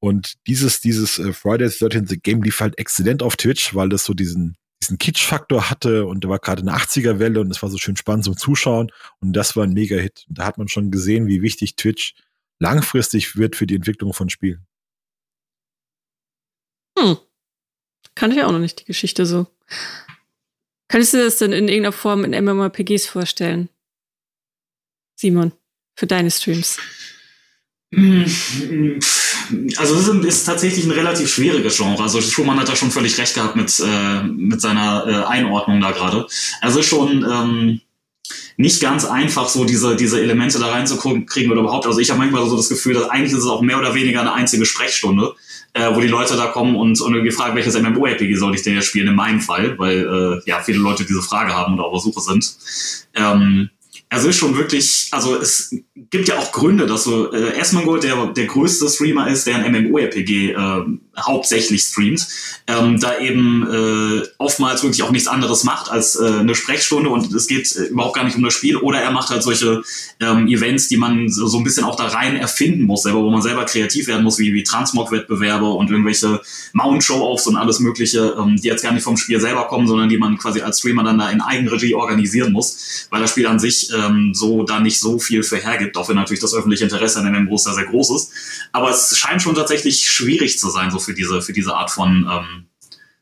[0.01, 4.05] Und dieses, dieses äh, Fridays 13 The Game lief halt exzellent auf Twitch, weil das
[4.05, 7.79] so diesen, diesen Kitsch-Faktor hatte und da war gerade eine 80er-Welle und es war so
[7.79, 8.91] schön spannend zum Zuschauen
[9.21, 10.27] und das war ein Mega-Hit.
[10.31, 12.15] Da hat man schon gesehen, wie wichtig Twitch
[12.61, 14.67] langfristig wird für die Entwicklung von Spielen.
[16.99, 17.19] Hm.
[18.15, 19.47] Kann ich auch noch nicht, die Geschichte so.
[20.89, 23.69] Kannst du dir das denn in irgendeiner Form in MMORPGs vorstellen?
[25.17, 25.53] Simon,
[25.97, 26.79] für deine Streams.
[27.93, 32.03] Also es ist, ist, tatsächlich ein relativ schwieriges Genre.
[32.03, 35.91] Also Schumann hat da schon völlig recht gehabt mit, äh, mit seiner äh, Einordnung da
[35.91, 36.27] gerade.
[36.61, 37.81] Also schon ähm,
[38.57, 41.87] nicht ganz einfach, so diese, diese Elemente da reinzukriegen oder überhaupt.
[41.87, 44.21] Also ich habe manchmal so das Gefühl, dass eigentlich ist es auch mehr oder weniger
[44.21, 45.35] eine einzige Sprechstunde,
[45.73, 48.75] äh, wo die Leute da kommen und, und irgendwie fragen, welches MMO-RPG soll ich denn
[48.75, 51.93] jetzt spielen, in meinem Fall, weil äh, ja viele Leute diese Frage haben oder auf
[51.93, 52.57] der Suche sind.
[53.15, 53.71] Ähm,
[54.13, 55.73] also ist schon wirklich, also es
[56.11, 59.73] gibt ja auch Gründe, dass so äh, Esmongold der, der größte Streamer ist, der ein
[59.73, 60.85] MMORPG äh,
[61.27, 62.27] hauptsächlich streamt,
[62.67, 67.33] ähm, da eben äh, oftmals wirklich auch nichts anderes macht als äh, eine Sprechstunde und
[67.33, 69.83] es geht äh, überhaupt gar nicht um das Spiel oder er macht halt solche
[70.21, 73.31] ähm, Events, die man so, so ein bisschen auch da rein erfinden muss, selber, wo
[73.31, 76.41] man selber kreativ werden muss, wie, wie Transmog-Wettbewerbe und irgendwelche
[76.73, 80.19] Mount-Show-Offs und alles mögliche, ähm, die jetzt gar nicht vom Spiel selber kommen, sondern die
[80.19, 83.91] man quasi als Streamer dann da in Eigenregie organisieren muss, weil das Spiel an sich
[83.93, 87.33] ähm, so da nicht so viel für hergibt, auch wenn natürlich das öffentliche Interesse an
[87.33, 88.33] dem MMOs da sehr groß ist.
[88.73, 92.29] Aber es scheint schon tatsächlich schwierig zu sein, so für diese, für diese Art von,
[92.31, 92.67] ähm,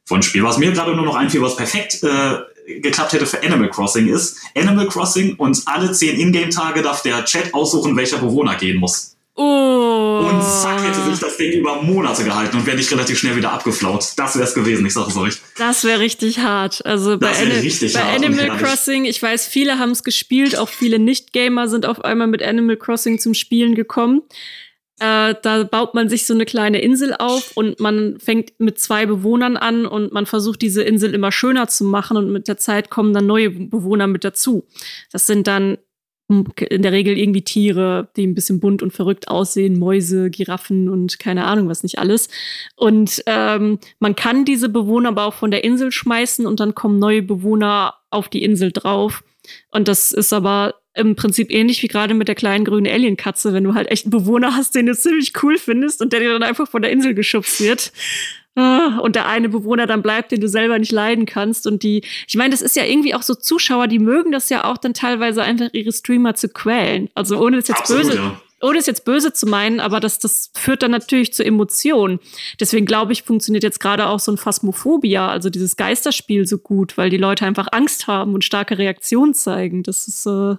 [0.05, 0.43] von Spiel.
[0.43, 2.39] Was mir gerade nur noch einfiel, was perfekt äh,
[2.81, 7.55] geklappt hätte für Animal Crossing ist, Animal Crossing und alle zehn Ingame-Tage darf der Chat
[7.55, 9.17] aussuchen, welcher Bewohner gehen muss.
[9.35, 10.29] Oh.
[10.29, 13.53] Und zack, hätte sich das Ding über Monate gehalten und wäre nicht relativ schnell wieder
[13.53, 14.05] abgeflaut.
[14.17, 15.35] Das wäre es gewesen, ich sage es euch.
[15.57, 16.85] Das wäre richtig hart.
[16.85, 21.69] Also bei, Ani bei Animal Crossing, ich weiß, viele haben es gespielt, auch viele Nicht-Gamer
[21.69, 24.23] sind auf einmal mit Animal Crossing zum Spielen gekommen.
[25.01, 29.07] Äh, da baut man sich so eine kleine Insel auf und man fängt mit zwei
[29.07, 32.91] Bewohnern an und man versucht diese Insel immer schöner zu machen und mit der Zeit
[32.91, 34.67] kommen dann neue Bewohner mit dazu.
[35.13, 35.79] Das sind dann
[36.29, 41.19] in der Regel irgendwie Tiere, die ein bisschen bunt und verrückt aussehen, Mäuse, Giraffen und
[41.19, 42.29] keine Ahnung was nicht alles.
[42.77, 46.99] Und ähm, man kann diese Bewohner aber auch von der Insel schmeißen und dann kommen
[46.99, 49.25] neue Bewohner auf die Insel drauf.
[49.71, 53.65] Und das ist aber im Prinzip ähnlich wie gerade mit der kleinen grünen Alienkatze, wenn
[53.65, 56.43] du halt echt einen Bewohner hast, den du ziemlich cool findest und der dir dann
[56.43, 57.93] einfach von der Insel geschubst wird.
[58.59, 61.65] Ah, und der eine Bewohner dann bleibt, den du selber nicht leiden kannst.
[61.69, 64.65] Und die, ich meine, das ist ja irgendwie auch so Zuschauer, die mögen das ja
[64.65, 67.09] auch dann teilweise einfach ihre Streamer zu quälen.
[67.15, 68.41] Also ohne das jetzt Absolut, böse, ja.
[68.61, 72.19] ohne es jetzt böse zu meinen, aber das, das führt dann natürlich zu Emotionen.
[72.59, 76.99] Deswegen glaube ich, funktioniert jetzt gerade auch so ein Phasmophobia, also dieses Geisterspiel so gut,
[76.99, 79.85] weil die Leute einfach Angst haben und starke Reaktionen zeigen.
[79.85, 80.57] Das ist äh,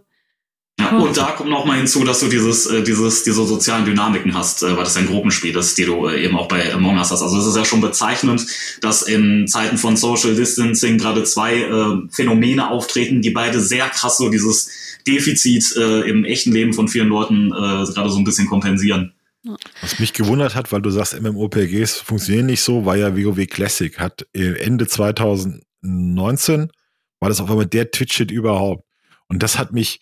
[0.88, 4.64] und da kommt noch mal hinzu, dass du dieses, äh, dieses, diese sozialen Dynamiken hast,
[4.64, 7.22] äh, weil das ein Gruppenspiel ist, die du äh, eben auch bei Among Us hast.
[7.22, 8.46] Also es ist ja schon bezeichnend,
[8.82, 14.18] dass in Zeiten von Social Distancing gerade zwei äh, Phänomene auftreten, die beide sehr krass
[14.18, 14.70] so dieses
[15.08, 19.14] Defizit äh, im echten Leben von vielen Leuten äh, gerade so ein bisschen kompensieren.
[19.82, 23.98] Was mich gewundert hat, weil du sagst, MMOPGs funktionieren nicht so, war ja WoW Classic
[23.98, 26.70] hat Ende 2019
[27.20, 28.86] war das auf einmal der Twitch-Hit überhaupt.
[29.28, 30.00] Und das hat mich,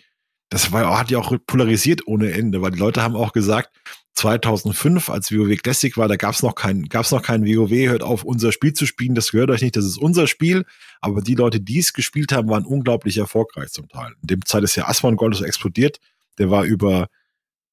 [0.49, 3.69] das war, hat ja auch polarisiert ohne Ende, weil die Leute haben auch gesagt,
[4.17, 8.23] 2005, als WoW Classic war, da gab's noch kein, gab's noch kein WoW, hört auf,
[8.23, 10.65] unser Spiel zu spielen, das gehört euch nicht, das ist unser Spiel.
[11.01, 14.13] Aber die Leute, die es gespielt haben, waren unglaublich erfolgreich zum Teil.
[14.21, 15.99] In dem Zeit ist ja Asmongold so explodiert.
[16.39, 17.09] Der war über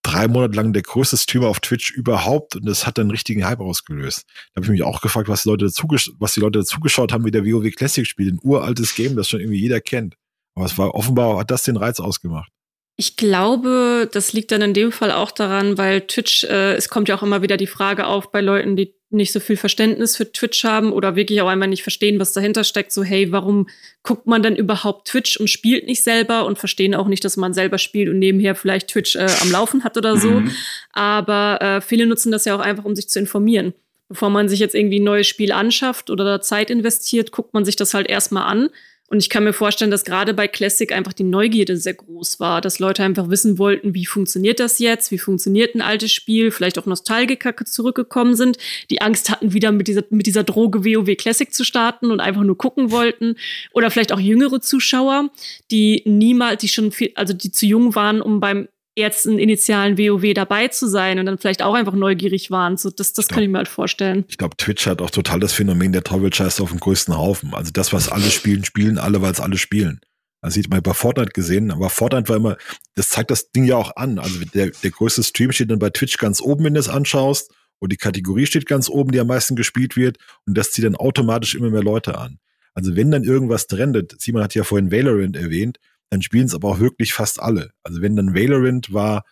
[0.03, 3.47] drei Monate lang der größte Streamer auf Twitch überhaupt und das hat dann einen richtigen
[3.47, 4.27] Hype ausgelöst.
[4.53, 7.25] Da habe ich mich auch gefragt, was die Leute dazu, was die Leute dazugeschaut haben,
[7.25, 10.17] wie der WoW Classic spielt, ein uraltes Game, das schon irgendwie jeder kennt.
[10.55, 12.53] Aber es war offenbar hat das den Reiz ausgemacht.
[12.97, 17.09] Ich glaube, das liegt dann in dem Fall auch daran, weil Twitch, äh, es kommt
[17.09, 20.31] ja auch immer wieder die Frage auf bei Leuten, die nicht so viel Verständnis für
[20.31, 22.93] Twitch haben oder wirklich auch einmal nicht verstehen, was dahinter steckt.
[22.93, 23.69] So, hey, warum
[24.03, 27.55] guckt man denn überhaupt Twitch und spielt nicht selber und verstehen auch nicht, dass man
[27.55, 30.31] selber spielt und nebenher vielleicht Twitch äh, am Laufen hat oder so.
[30.31, 30.51] Mhm.
[30.93, 33.73] Aber äh, viele nutzen das ja auch einfach, um sich zu informieren.
[34.09, 37.65] Bevor man sich jetzt irgendwie ein neues Spiel anschafft oder da Zeit investiert, guckt man
[37.65, 38.69] sich das halt erstmal an
[39.15, 42.61] und ich kann mir vorstellen, dass gerade bei Classic einfach die Neugierde sehr groß war,
[42.61, 46.81] dass Leute einfach wissen wollten, wie funktioniert das jetzt, wie funktioniert ein altes Spiel, vielleicht
[46.81, 48.59] auch Nostalgiker zurückgekommen sind,
[48.91, 52.43] die Angst hatten, wieder mit dieser, mit dieser Droge WoW Classic zu starten und einfach
[52.43, 53.37] nur gucken wollten.
[53.73, 55.31] Oder vielleicht auch jüngere Zuschauer,
[55.71, 60.35] die niemals, die schon viel, also die zu jung waren, um beim ersten initialen WoW
[60.35, 62.77] dabei zu sein und dann vielleicht auch einfach neugierig waren.
[62.77, 64.25] So, das das glaub, kann ich mir halt vorstellen.
[64.29, 67.55] Ich glaube, Twitch hat auch total das Phänomen der Teufel auf dem größten Haufen.
[67.55, 70.01] Also das, was alle spielen, spielen alle, weil es alle spielen.
[70.41, 72.57] Das sieht man bei Fortnite gesehen, aber Fortnite war immer,
[72.95, 74.19] das zeigt das Ding ja auch an.
[74.19, 77.51] Also der, der größte Stream steht dann bei Twitch ganz oben, wenn du es anschaust,
[77.81, 80.97] und die Kategorie steht ganz oben, die am meisten gespielt wird, und das zieht dann
[80.97, 82.39] automatisch immer mehr Leute an.
[82.75, 85.79] Also wenn dann irgendwas trendet, Simon hat ja vorhin Valorant erwähnt,
[86.15, 87.71] dann spielen es aber auch wirklich fast alle.
[87.83, 89.25] Also wenn dann Valorant war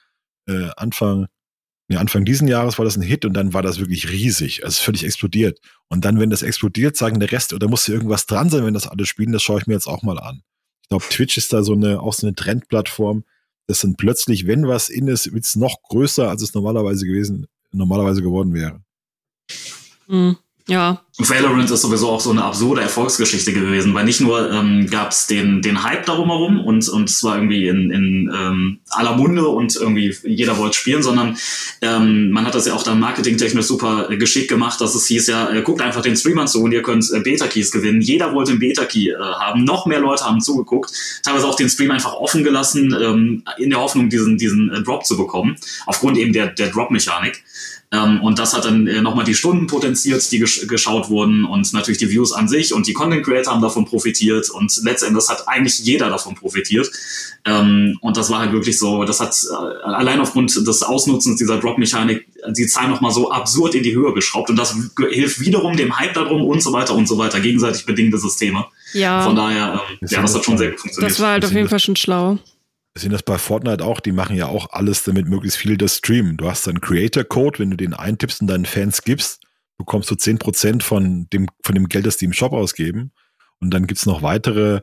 [0.48, 1.28] äh, Anfang,
[1.86, 4.64] nee, Anfang diesen Jahres war das ein Hit und dann war das wirklich riesig.
[4.64, 5.60] Also völlig explodiert.
[5.88, 8.88] Und dann, wenn das explodiert, sagen der Rest, oder muss irgendwas dran sein, wenn das
[8.88, 10.42] alle spielen, das schaue ich mir jetzt auch mal an.
[10.82, 13.24] Ich glaube, Twitch ist da so eine, auch so eine Trendplattform.
[13.68, 17.46] Das sind plötzlich, wenn was in ist, wird es noch größer, als es normalerweise gewesen,
[17.70, 18.82] normalerweise geworden wäre.
[20.08, 20.36] Mhm.
[20.66, 21.02] Ja.
[21.18, 25.26] Valorant ist sowieso auch so eine absurde Erfolgsgeschichte gewesen, weil nicht nur ähm, gab es
[25.26, 29.46] den, den Hype darum herum und, und es war irgendwie in, in ähm, aller Munde
[29.46, 31.36] und irgendwie jeder wollte spielen, sondern
[31.82, 35.26] ähm, man hat das ja auch dann marketingtechnisch super äh, geschickt gemacht, dass es hieß
[35.26, 38.00] ja, äh, guckt einfach den Streamern zu und ihr könnt äh, Beta-Keys gewinnen.
[38.00, 40.92] Jeder wollte einen Beta-Key äh, haben, noch mehr Leute haben zugeguckt,
[41.22, 45.04] teilweise auch den Stream einfach offen gelassen, ähm, in der Hoffnung, diesen, diesen äh, Drop
[45.04, 47.44] zu bekommen, aufgrund eben der, der Drop-Mechanik.
[47.92, 51.72] Ähm, und das hat dann äh, nochmal die Stunden potenziert, die gesch geschaut wurden und
[51.72, 55.48] natürlich die Views an sich und die Content Creator haben davon profitiert und letztendlich hat
[55.48, 56.90] eigentlich jeder davon profitiert.
[57.44, 61.58] Ähm, und das war halt wirklich so, das hat äh, allein aufgrund des Ausnutzens dieser
[61.58, 64.76] Drop-Mechanik die Zahl nochmal so absurd in die Höhe geschraubt und das
[65.10, 68.66] hilft wiederum dem Hype darum und so weiter und so weiter, gegenseitig bedingte Systeme.
[68.92, 69.22] Ja.
[69.22, 71.10] Von daher, ähm, ja, das hat schon sehr gut funktioniert.
[71.10, 72.38] Das war halt auf jeden Fall schon schlau.
[72.94, 75.96] Wir sehen das bei Fortnite auch, die machen ja auch alles, damit möglichst viele das
[75.96, 76.36] streamen.
[76.36, 79.40] Du hast einen Creator-Code, wenn du den eintippst und deinen Fans gibst,
[79.82, 83.12] bekommst du 10% von dem, von dem Geld, das die im Shop ausgeben.
[83.60, 84.80] Und dann gibt's noch weitere,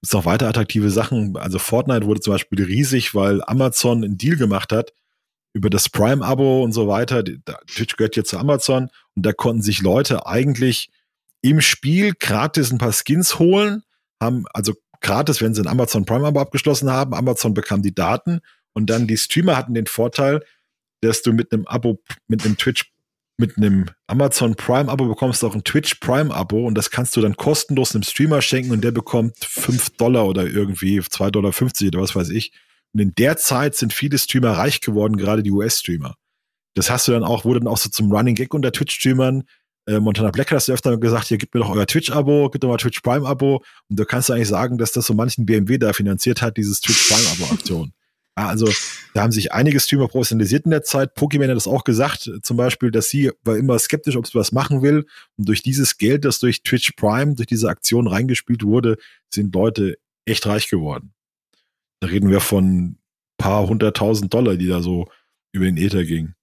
[0.00, 1.36] gibt's noch weitere attraktive Sachen.
[1.36, 4.92] Also Fortnite wurde zum Beispiel riesig, weil Amazon einen Deal gemacht hat
[5.54, 7.22] über das Prime-Abo und so weiter.
[7.66, 10.90] Twitch gehört jetzt zu Amazon und da konnten sich Leute eigentlich
[11.42, 13.82] im Spiel gratis ein paar Skins holen,
[14.20, 17.14] haben also gratis, wenn sie ein Amazon Prime-Abo abgeschlossen haben.
[17.14, 18.40] Amazon bekam die Daten
[18.72, 20.42] und dann die Streamer hatten den Vorteil,
[21.02, 22.91] dass du mit einem Abo, mit einem Twitch,
[23.42, 27.94] mit einem Amazon Prime-Abo bekommst auch ein Twitch Prime-Abo und das kannst du dann kostenlos
[27.94, 32.30] einem Streamer schenken und der bekommt 5 Dollar oder irgendwie 2,50 Dollar oder was weiß
[32.30, 32.52] ich.
[32.92, 36.14] Und in der Zeit sind viele Streamer reich geworden, gerade die US-Streamer.
[36.74, 39.42] Das hast du dann auch, wurde dann auch so zum Running Gag unter Twitch-Streamern,
[39.86, 42.68] äh, Montana Black hat das öfter gesagt, hier, gib mir doch euer Twitch-Abo, gib doch
[42.68, 43.64] mal Twitch Prime-Abo.
[43.88, 47.08] Und du kannst eigentlich sagen, dass das so manchen BMW da finanziert hat, dieses Twitch
[47.08, 47.92] Prime-Abo-Aktion.
[48.38, 48.66] Ja, also
[49.12, 51.16] da haben sich einige Streamer professionalisiert in der Zeit.
[51.16, 54.52] Pokémon hat das auch gesagt, zum Beispiel, dass sie war immer skeptisch, ob sie was
[54.52, 55.06] machen will.
[55.36, 58.96] Und durch dieses Geld, das durch Twitch Prime, durch diese Aktion reingespielt wurde,
[59.32, 61.12] sind Leute echt reich geworden.
[62.00, 62.96] Da reden wir von
[63.36, 65.08] paar hunderttausend Dollar, die da so
[65.52, 66.34] über den Ether ging.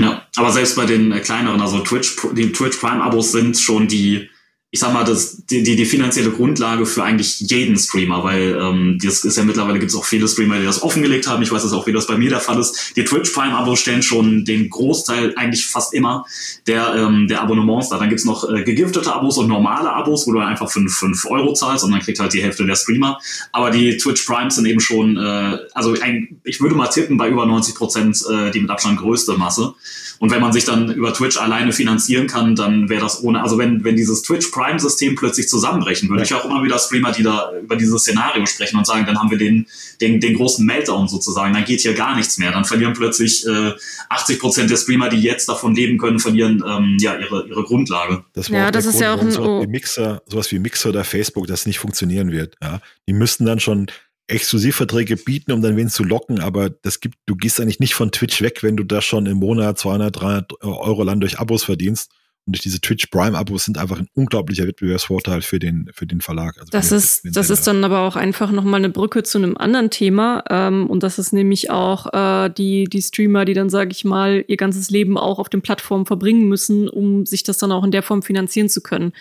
[0.00, 4.28] Ja, aber selbst bei den äh, kleineren, also Twitch, die Twitch Prime-Abos sind schon die
[4.74, 8.98] ich sag mal, das, die, die, die finanzielle Grundlage für eigentlich jeden Streamer, weil ähm,
[9.00, 11.44] das ist ja mittlerweile gibt es auch viele Streamer, die das offengelegt haben.
[11.44, 12.96] Ich weiß das auch, wie das bei mir der Fall ist.
[12.96, 16.26] Die Twitch Prime-Abos stellen schon den Großteil, eigentlich fast immer,
[16.66, 18.00] der, ähm, der Abonnements da.
[18.00, 21.52] Dann gibt's noch äh, gegiftete Abos und normale Abos, wo du einfach fünf fünf Euro
[21.52, 23.20] zahlst und dann kriegt halt die Hälfte der Streamer.
[23.52, 27.28] Aber die Twitch Primes sind eben schon, äh, also ein, ich würde mal tippen, bei
[27.28, 29.74] über 90 Prozent äh, die mit Abstand größte Masse.
[30.18, 33.58] Und wenn man sich dann über Twitch alleine finanzieren kann, dann wäre das ohne, also
[33.58, 36.24] wenn, wenn dieses Twitch Prime-System plötzlich zusammenbrechen würde, ja.
[36.24, 39.30] ich auch immer wieder Streamer, die da über dieses Szenario sprechen und sagen, dann haben
[39.30, 39.66] wir den,
[40.00, 42.52] den, den großen Meltdown sozusagen, dann geht hier gar nichts mehr.
[42.52, 43.72] Dann verlieren plötzlich äh,
[44.08, 48.24] 80 Prozent der Streamer, die jetzt davon leben können, verlieren ähm, ja ihre, ihre Grundlage.
[48.32, 50.88] Das war ja, das ist Grund, ja auch ein sowas wie Mixer, sowas wie Mixer
[50.90, 52.56] oder Facebook, das nicht funktionieren wird.
[52.62, 53.86] Ja, die müssten dann schon
[54.26, 58.10] Exklusivverträge bieten, um dann wen zu locken, aber das gibt, du gehst eigentlich nicht von
[58.10, 62.10] Twitch weg, wenn du da schon im Monat 200, 300 Euro Land durch Abos verdienst.
[62.46, 66.20] Und durch diese Twitch Prime Abos sind einfach ein unglaublicher Wettbewerbsvorteil für den, für den
[66.20, 66.56] Verlag.
[66.58, 69.88] Also das ist, das ist dann aber auch einfach nochmal eine Brücke zu einem anderen
[69.88, 70.44] Thema.
[70.50, 74.44] Ähm, und das ist nämlich auch äh, die, die Streamer, die dann, sage ich mal,
[74.46, 77.92] ihr ganzes Leben auch auf den Plattformen verbringen müssen, um sich das dann auch in
[77.92, 79.12] der Form finanzieren zu können.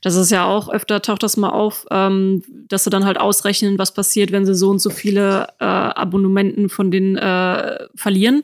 [0.00, 3.78] Das ist ja auch, öfter taucht das mal auf, ähm, dass sie dann halt ausrechnen,
[3.78, 8.42] was passiert, wenn sie so und so viele äh, Abonnementen von den äh, verlieren.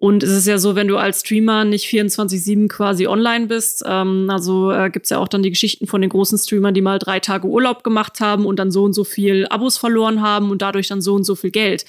[0.00, 4.30] Und es ist ja so, wenn du als Streamer nicht 24-7 quasi online bist, ähm,
[4.30, 7.20] also äh, gibt ja auch dann die Geschichten von den großen Streamern, die mal drei
[7.20, 10.88] Tage Urlaub gemacht haben und dann so und so viel Abos verloren haben und dadurch
[10.88, 11.84] dann so und so viel Geld.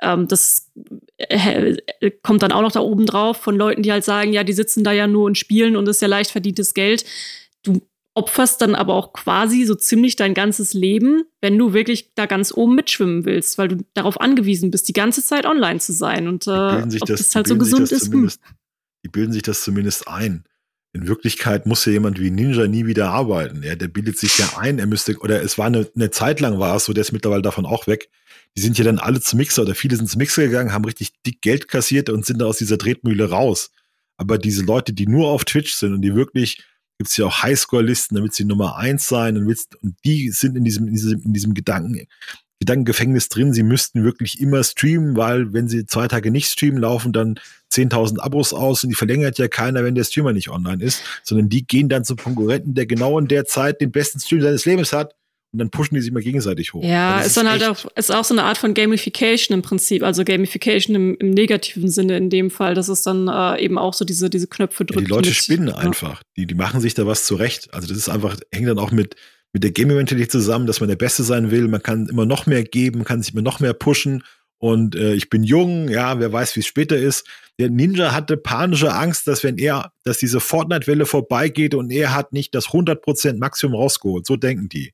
[0.00, 0.70] Ähm, das
[1.18, 1.74] äh,
[2.22, 4.84] kommt dann auch noch da oben drauf von Leuten, die halt sagen, ja, die sitzen
[4.84, 7.04] da ja nur und spielen und ist ja leicht verdientes Geld.
[8.16, 12.50] Opferst dann aber auch quasi so ziemlich dein ganzes Leben, wenn du wirklich da ganz
[12.50, 16.26] oben mitschwimmen willst, weil du darauf angewiesen bist, die ganze Zeit online zu sein.
[16.26, 18.10] Und äh, ob das, das halt so gesund ist.
[19.04, 20.44] Die bilden sich das zumindest ein.
[20.94, 23.62] In Wirklichkeit muss ja jemand wie Ninja nie wieder arbeiten.
[23.62, 26.58] Ja, der bildet sich ja ein, er müsste, oder es war eine, eine Zeit lang
[26.58, 28.08] war es so, der ist mittlerweile davon auch weg.
[28.56, 31.12] Die sind ja dann alle zum Mixer oder viele sind zum Mixer gegangen, haben richtig
[31.26, 33.72] dick Geld kassiert und sind da aus dieser Tretmühle raus.
[34.16, 36.64] Aber diese Leute, die nur auf Twitch sind und die wirklich
[36.98, 40.56] gibt es ja auch Highscore-Listen, damit sie Nummer eins sein und, willst, und die sind
[40.56, 42.06] in diesem, in diesem, in diesem Gedanken,
[42.58, 43.52] Gedankengefängnis drin.
[43.52, 47.38] Sie müssten wirklich immer streamen, weil wenn sie zwei Tage nicht streamen, laufen dann
[47.72, 51.48] 10.000 Abos aus und die verlängert ja keiner, wenn der Streamer nicht online ist, sondern
[51.48, 54.92] die gehen dann zum Konkurrenten, der genau in der Zeit den besten Stream seines Lebens
[54.92, 55.14] hat
[55.56, 56.84] und dann pushen die sich mal gegenseitig hoch.
[56.84, 60.22] Ja, ist dann halt auch, ist auch so eine Art von Gamification im Prinzip, also
[60.22, 64.04] Gamification im, im negativen Sinne in dem Fall, dass es dann äh, eben auch so
[64.04, 65.00] diese, diese Knöpfe drückt.
[65.00, 65.76] Ja, die Leute mit, spinnen ja.
[65.76, 67.72] einfach, die, die machen sich da was zurecht.
[67.72, 69.16] Also das ist einfach, hängt dann auch mit,
[69.54, 72.62] mit der Gaming-Mentalität zusammen, dass man der Beste sein will, man kann immer noch mehr
[72.62, 74.22] geben, kann sich immer noch mehr pushen
[74.58, 77.26] und äh, ich bin jung, ja, wer weiß, wie es später ist.
[77.58, 82.32] Der Ninja hatte panische Angst, dass wenn er, dass diese Fortnite-Welle vorbeigeht und er hat
[82.32, 84.26] nicht das 100% Maximum rausgeholt.
[84.26, 84.92] So denken die.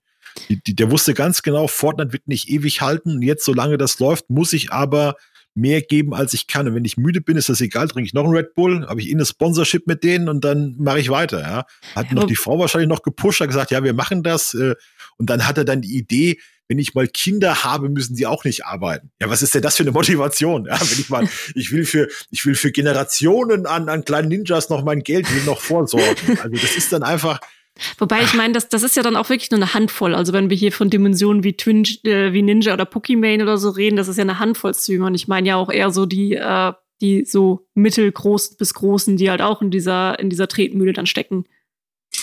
[0.49, 3.17] Die, die, der wusste ganz genau, Fortnite wird nicht ewig halten.
[3.17, 5.17] Und jetzt, solange das läuft, muss ich aber
[5.55, 6.67] mehr geben, als ich kann.
[6.67, 9.01] Und wenn ich müde bin, ist das egal, trinke ich noch einen Red Bull, habe
[9.01, 11.41] ich eh eine Sponsorship mit denen und dann mache ich weiter.
[11.41, 11.67] Ja.
[11.95, 14.55] Hat ja, noch die Frau wahrscheinlich noch gepusht, hat gesagt, ja, wir machen das.
[14.55, 14.75] Äh,
[15.19, 18.45] und dann hat er dann die Idee, wenn ich mal Kinder habe, müssen die auch
[18.45, 19.11] nicht arbeiten.
[19.21, 20.65] Ja, was ist denn das für eine Motivation?
[20.65, 24.71] Ja, wenn ich mal, ich will für, ich will für Generationen an, an kleinen Ninjas
[24.71, 26.39] noch mein Geld will noch vorsorgen.
[26.43, 27.41] Also das ist dann einfach,
[27.99, 30.15] Wobei ich meine, das, das ist ja dann auch wirklich nur eine Handvoll.
[30.15, 33.71] Also wenn wir hier von Dimensionen wie Twin, äh, wie Ninja oder Pokimane oder so
[33.71, 35.07] reden, das ist ja eine Handvoll Streamer.
[35.07, 39.31] Und ich meine ja auch eher so die, äh, die so mittelgroßen bis großen, die
[39.31, 41.45] halt auch in dieser, in dieser Tretmühle dann stecken.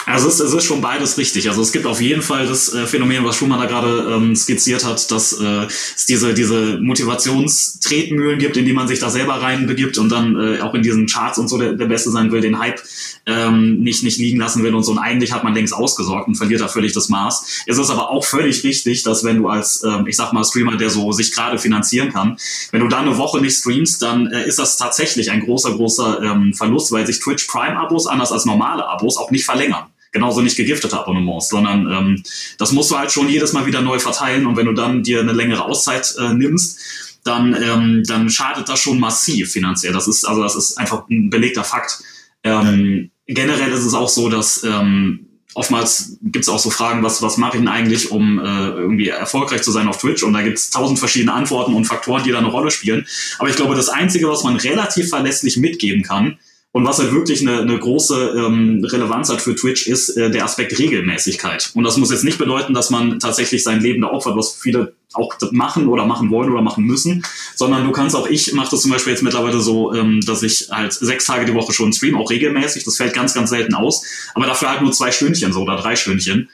[0.06, 1.50] Also es, es ist schon beides richtig.
[1.50, 4.86] Also es gibt auf jeden Fall das äh, Phänomen, was Schumann da gerade ähm, skizziert
[4.86, 9.98] hat, dass äh, es diese, diese Motivationstretmühlen gibt, in die man sich da selber reinbegibt
[9.98, 12.60] und dann äh, auch in diesen Charts und so der, der Beste sein will, den
[12.60, 12.82] Hype
[13.26, 14.92] ähm, nicht, nicht liegen lassen will und so.
[14.92, 17.64] Und eigentlich hat man längst ausgesorgt und verliert da völlig das Maß.
[17.68, 20.78] Es ist aber auch völlig richtig, dass wenn du als, ähm, ich sag mal, Streamer,
[20.78, 22.38] der so sich gerade finanzieren kann,
[22.72, 26.22] wenn du da eine Woche nicht streamst, dann äh, ist das tatsächlich ein großer, großer
[26.24, 30.58] ähm, Verlust, weil sich Twitch Prime-Abos anders als normale Abos auch nicht verlängern genauso nicht
[30.58, 32.24] gegiftete Abonnements, sondern ähm,
[32.58, 35.20] das musst du halt schon jedes Mal wieder neu verteilen und wenn du dann dir
[35.20, 36.80] eine längere Auszeit äh, nimmst,
[37.24, 39.94] dann, ähm, dann schadet das schon massiv finanziell.
[39.94, 42.02] Das ist, also das ist einfach ein belegter Fakt.
[42.44, 47.22] Ähm, generell ist es auch so, dass ähm, oftmals gibt es auch so Fragen, was,
[47.22, 50.24] was mache ich denn eigentlich, um äh, irgendwie erfolgreich zu sein auf Twitch?
[50.24, 53.06] Und da gibt es tausend verschiedene Antworten und Faktoren, die da eine Rolle spielen.
[53.40, 56.40] Aber ich glaube, das Einzige, was man relativ verlässlich mitgeben kann,
[56.72, 60.46] Und was halt wirklich eine, eine große ähm, Relevanz hat für Twitch, ist äh, der
[60.46, 61.72] Aspekt Regelmäßigkeit.
[61.74, 64.94] Und das muss jetzt nicht bedeuten, dass man tatsächlich sein Leben da opfert, was viele
[65.14, 67.24] auch machen oder machen wollen oder machen müssen,
[67.56, 70.68] sondern du kannst auch, ich mache das zum Beispiel jetzt mittlerweile so, ähm, dass ich
[70.70, 72.84] halt sechs Tage die Woche schon stream, auch regelmäßig.
[72.84, 74.04] Das fällt ganz, ganz selten aus,
[74.36, 76.50] aber dafür halt nur zwei Stündchen so oder drei Stündchen.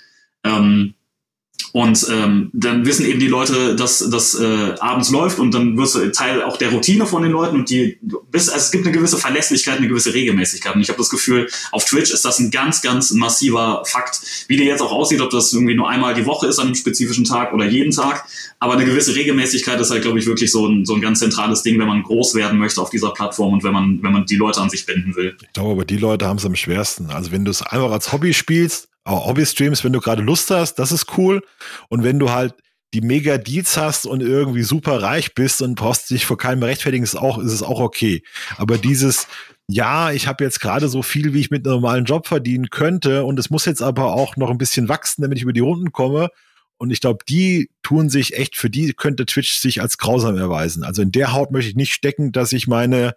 [0.45, 0.93] Ähm,
[1.75, 5.95] und ähm, dann wissen eben die Leute, dass das äh, abends läuft und dann wirst
[5.95, 7.99] du Teil auch der Routine von den Leuten und die
[8.31, 10.73] bist, also es gibt eine gewisse Verlässlichkeit, eine gewisse Regelmäßigkeit.
[10.73, 14.21] Und ich habe das Gefühl, auf Twitch ist das ein ganz, ganz massiver Fakt.
[14.47, 16.75] Wie der jetzt auch aussieht, ob das irgendwie nur einmal die Woche ist an einem
[16.75, 18.25] spezifischen Tag oder jeden Tag.
[18.61, 21.61] Aber eine gewisse Regelmäßigkeit ist halt, glaube ich, wirklich so ein, so ein ganz zentrales
[21.61, 24.37] Ding, wenn man groß werden möchte auf dieser Plattform und wenn man, wenn man die
[24.37, 25.35] Leute an sich binden will.
[25.41, 27.09] Ich glaube aber, die Leute haben es am schwersten.
[27.09, 30.91] Also wenn du es einfach als Hobby spielst, Hobby-Streams, wenn du gerade Lust hast, das
[30.91, 31.41] ist cool.
[31.89, 32.53] Und wenn du halt
[32.93, 37.03] die mega Deals hast und irgendwie super reich bist und brauchst dich vor keinem rechtfertigen,
[37.03, 38.23] ist auch, ist es auch okay.
[38.57, 39.27] Aber dieses,
[39.67, 43.25] ja, ich habe jetzt gerade so viel, wie ich mit einem normalen Job verdienen könnte
[43.25, 45.91] und es muss jetzt aber auch noch ein bisschen wachsen, damit ich über die Runden
[45.91, 46.29] komme.
[46.77, 50.83] Und ich glaube, die tun sich echt, für die könnte Twitch sich als grausam erweisen.
[50.83, 53.15] Also in der Haut möchte ich nicht stecken, dass ich meine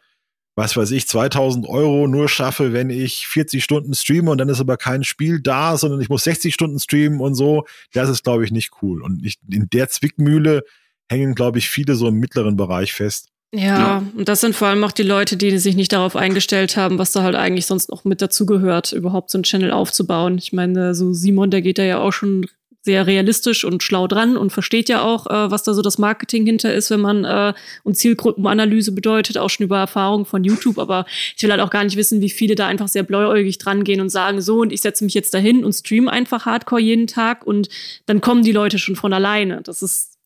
[0.59, 4.59] was weiß ich, 2000 Euro nur schaffe, wenn ich 40 Stunden streame und dann ist
[4.59, 8.45] aber kein Spiel da, sondern ich muss 60 Stunden streamen und so, das ist, glaube
[8.45, 9.01] ich, nicht cool.
[9.01, 10.65] Und ich, in der Zwickmühle
[11.09, 13.29] hängen, glaube ich, viele so im mittleren Bereich fest.
[13.55, 16.77] Ja, ja, und das sind vor allem auch die Leute, die sich nicht darauf eingestellt
[16.77, 20.39] haben, was da halt eigentlich sonst noch mit dazugehört, überhaupt so ein Channel aufzubauen.
[20.39, 22.47] Ich meine, so Simon, der geht da ja auch schon
[22.83, 26.47] sehr realistisch und schlau dran und versteht ja auch, äh, was da so das Marketing
[26.47, 27.53] hinter ist, wenn man äh,
[27.83, 30.79] und Zielgruppenanalyse bedeutet, auch schon über Erfahrung von YouTube.
[30.79, 31.05] Aber
[31.37, 34.01] ich will halt auch gar nicht wissen, wie viele da einfach sehr bläuäugig dran gehen
[34.01, 37.47] und sagen, so, und ich setze mich jetzt dahin und stream einfach hardcore jeden Tag
[37.47, 37.69] und
[38.07, 39.61] dann kommen die Leute schon von alleine.
[39.63, 40.17] Das ist,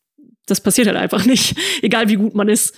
[0.46, 2.74] das passiert halt einfach nicht, egal wie gut man ist.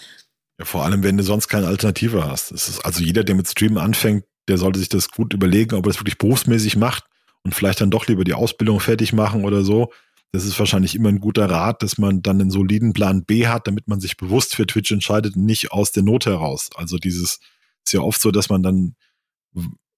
[0.58, 2.52] Ja, vor allem, wenn du sonst keine Alternative hast.
[2.84, 6.00] Also jeder, der mit Streamen anfängt, der sollte sich das gut überlegen, ob er das
[6.00, 7.04] wirklich berufsmäßig macht
[7.44, 9.92] und vielleicht dann doch lieber die Ausbildung fertig machen oder so.
[10.32, 13.68] Das ist wahrscheinlich immer ein guter Rat, dass man dann einen soliden Plan B hat,
[13.68, 16.70] damit man sich bewusst für Twitch entscheidet und nicht aus der Not heraus.
[16.74, 17.38] Also dieses
[17.84, 18.96] ist ja oft so, dass man dann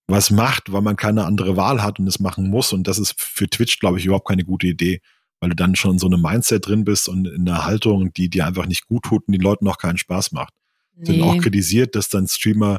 [0.08, 2.72] was macht, weil man keine andere Wahl hat und es machen muss.
[2.72, 5.00] Und das ist für Twitch, glaube ich, überhaupt keine gute Idee,
[5.40, 8.28] weil du dann schon in so einem Mindset drin bist und in einer Haltung, die
[8.28, 10.54] dir einfach nicht gut tut und den Leuten auch keinen Spaß macht.
[10.96, 11.06] Nee.
[11.06, 12.78] Sind auch kritisiert, dass dann Streamer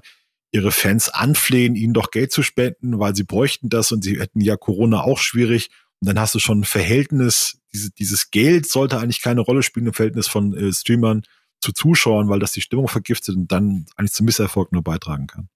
[0.52, 4.42] ihre Fans anflehen, ihnen doch Geld zu spenden, weil sie bräuchten das und sie hätten
[4.42, 5.70] ja Corona auch schwierig.
[6.00, 9.88] Und dann hast du schon ein Verhältnis, diese, dieses Geld sollte eigentlich keine Rolle spielen
[9.88, 11.24] im Verhältnis von äh, Streamern
[11.60, 15.50] zu Zuschauern, weil das die Stimmung vergiftet und dann eigentlich zum Misserfolg nur beitragen kann.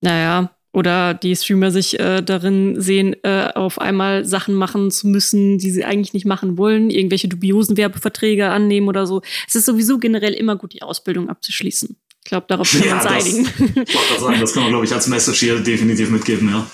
[0.00, 5.58] Naja, oder die Streamer sich äh, darin sehen, äh, auf einmal Sachen machen zu müssen,
[5.58, 9.20] die sie eigentlich nicht machen wollen, irgendwelche dubiosen Werbeverträge annehmen oder so.
[9.48, 11.96] Es ist sowieso generell immer gut, die Ausbildung abzuschließen.
[12.24, 13.46] Ich glaube, darauf können wir uns einigen.
[13.86, 16.66] Ich wollte sagen, das kann man, glaube ich, als Message hier definitiv mitgeben, ja.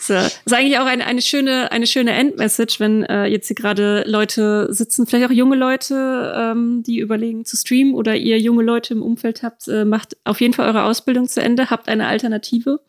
[0.00, 0.14] So.
[0.14, 4.04] Das ist eigentlich auch eine, eine schöne, eine schöne Endmessage, wenn äh, jetzt hier gerade
[4.06, 8.94] Leute sitzen, vielleicht auch junge Leute, ähm, die überlegen zu streamen oder ihr junge Leute
[8.94, 12.80] im Umfeld habt, äh, macht auf jeden Fall eure Ausbildung zu Ende, habt eine Alternative.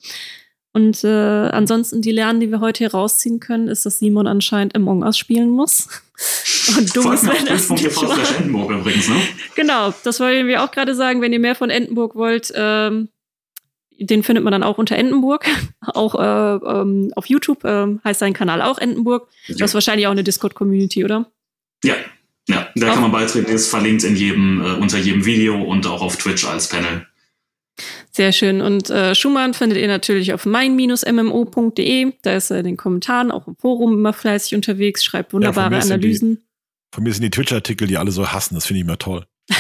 [0.72, 4.76] Und äh, ansonsten die Lernen, die wir heute hier rausziehen können, ist, dass Simon anscheinend
[4.76, 5.90] Among Us spielen muss.
[6.78, 7.86] Und du musst wenn das nicht
[8.38, 9.16] Entenburg übrigens, ne?
[9.56, 11.22] Genau, das wollen wir auch gerade sagen.
[11.22, 13.10] Wenn ihr mehr von Entenburg wollt, ähm,
[14.00, 15.46] den findet man dann auch unter Entenburg.
[15.82, 19.28] auch äh, ähm, auf YouTube äh, heißt sein Kanal auch Entenburg.
[19.48, 19.56] Ja.
[19.58, 21.30] Das ist wahrscheinlich auch eine Discord-Community, oder?
[21.84, 21.96] Ja,
[22.48, 23.52] ja, da kann man beitreten.
[23.52, 27.06] Ist verlinkt in jedem, äh, unter jedem Video und auch auf Twitch als Panel.
[28.12, 28.62] Sehr schön.
[28.62, 32.14] Und äh, Schumann findet ihr natürlich auf mein-mmo.de.
[32.24, 35.82] Da ist er in den Kommentaren, auch im Forum immer fleißig unterwegs, schreibt wunderbare ja,
[35.82, 36.44] Analysen.
[36.92, 39.26] Von mir sind die Twitch-Artikel, die alle so hassen, das finde ich immer toll.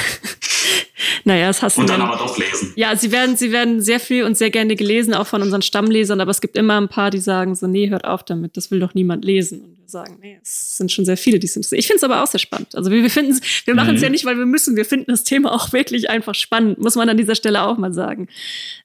[1.25, 2.73] naja, das hassen Und dann aber doch lesen.
[2.75, 6.21] Ja, sie werden, sie werden sehr viel und sehr gerne gelesen, auch von unseren Stammlesern,
[6.21, 8.79] aber es gibt immer ein paar, die sagen so, nee, hört auf damit, das will
[8.79, 9.61] doch niemand lesen.
[9.61, 11.79] Und wir sagen, nee, es sind schon sehr viele, die es interessieren.
[11.79, 12.75] Ich finde es aber auch sehr spannend.
[12.75, 14.05] Also wir, wir finden es, wir machen es mhm.
[14.05, 17.09] ja nicht, weil wir müssen, wir finden das Thema auch wirklich einfach spannend, muss man
[17.09, 18.27] an dieser Stelle auch mal sagen.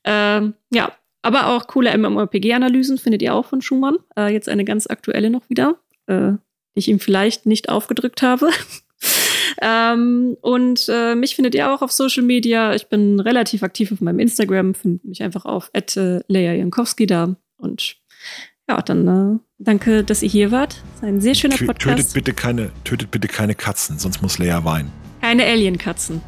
[0.04, 0.92] Ähm, ja,
[1.22, 3.96] aber auch coole MMORPG-Analysen findet ihr auch von Schumann.
[4.14, 6.32] Äh, jetzt eine ganz aktuelle noch wieder, äh,
[6.74, 8.50] die ich ihm vielleicht nicht aufgedrückt habe.
[9.60, 12.74] Ähm, und äh, mich findet ihr auch auf Social Media.
[12.74, 17.36] Ich bin relativ aktiv auf meinem Instagram, findet mich einfach auf Leia Jankowski da.
[17.56, 17.96] Und
[18.68, 20.82] ja, dann äh, danke, dass ihr hier wart.
[20.94, 21.98] Das ist ein sehr schöner Podcast.
[21.98, 24.90] Tötet bitte keine, tötet bitte keine Katzen, sonst muss Leia weinen.
[25.20, 26.20] Keine Alien-Katzen.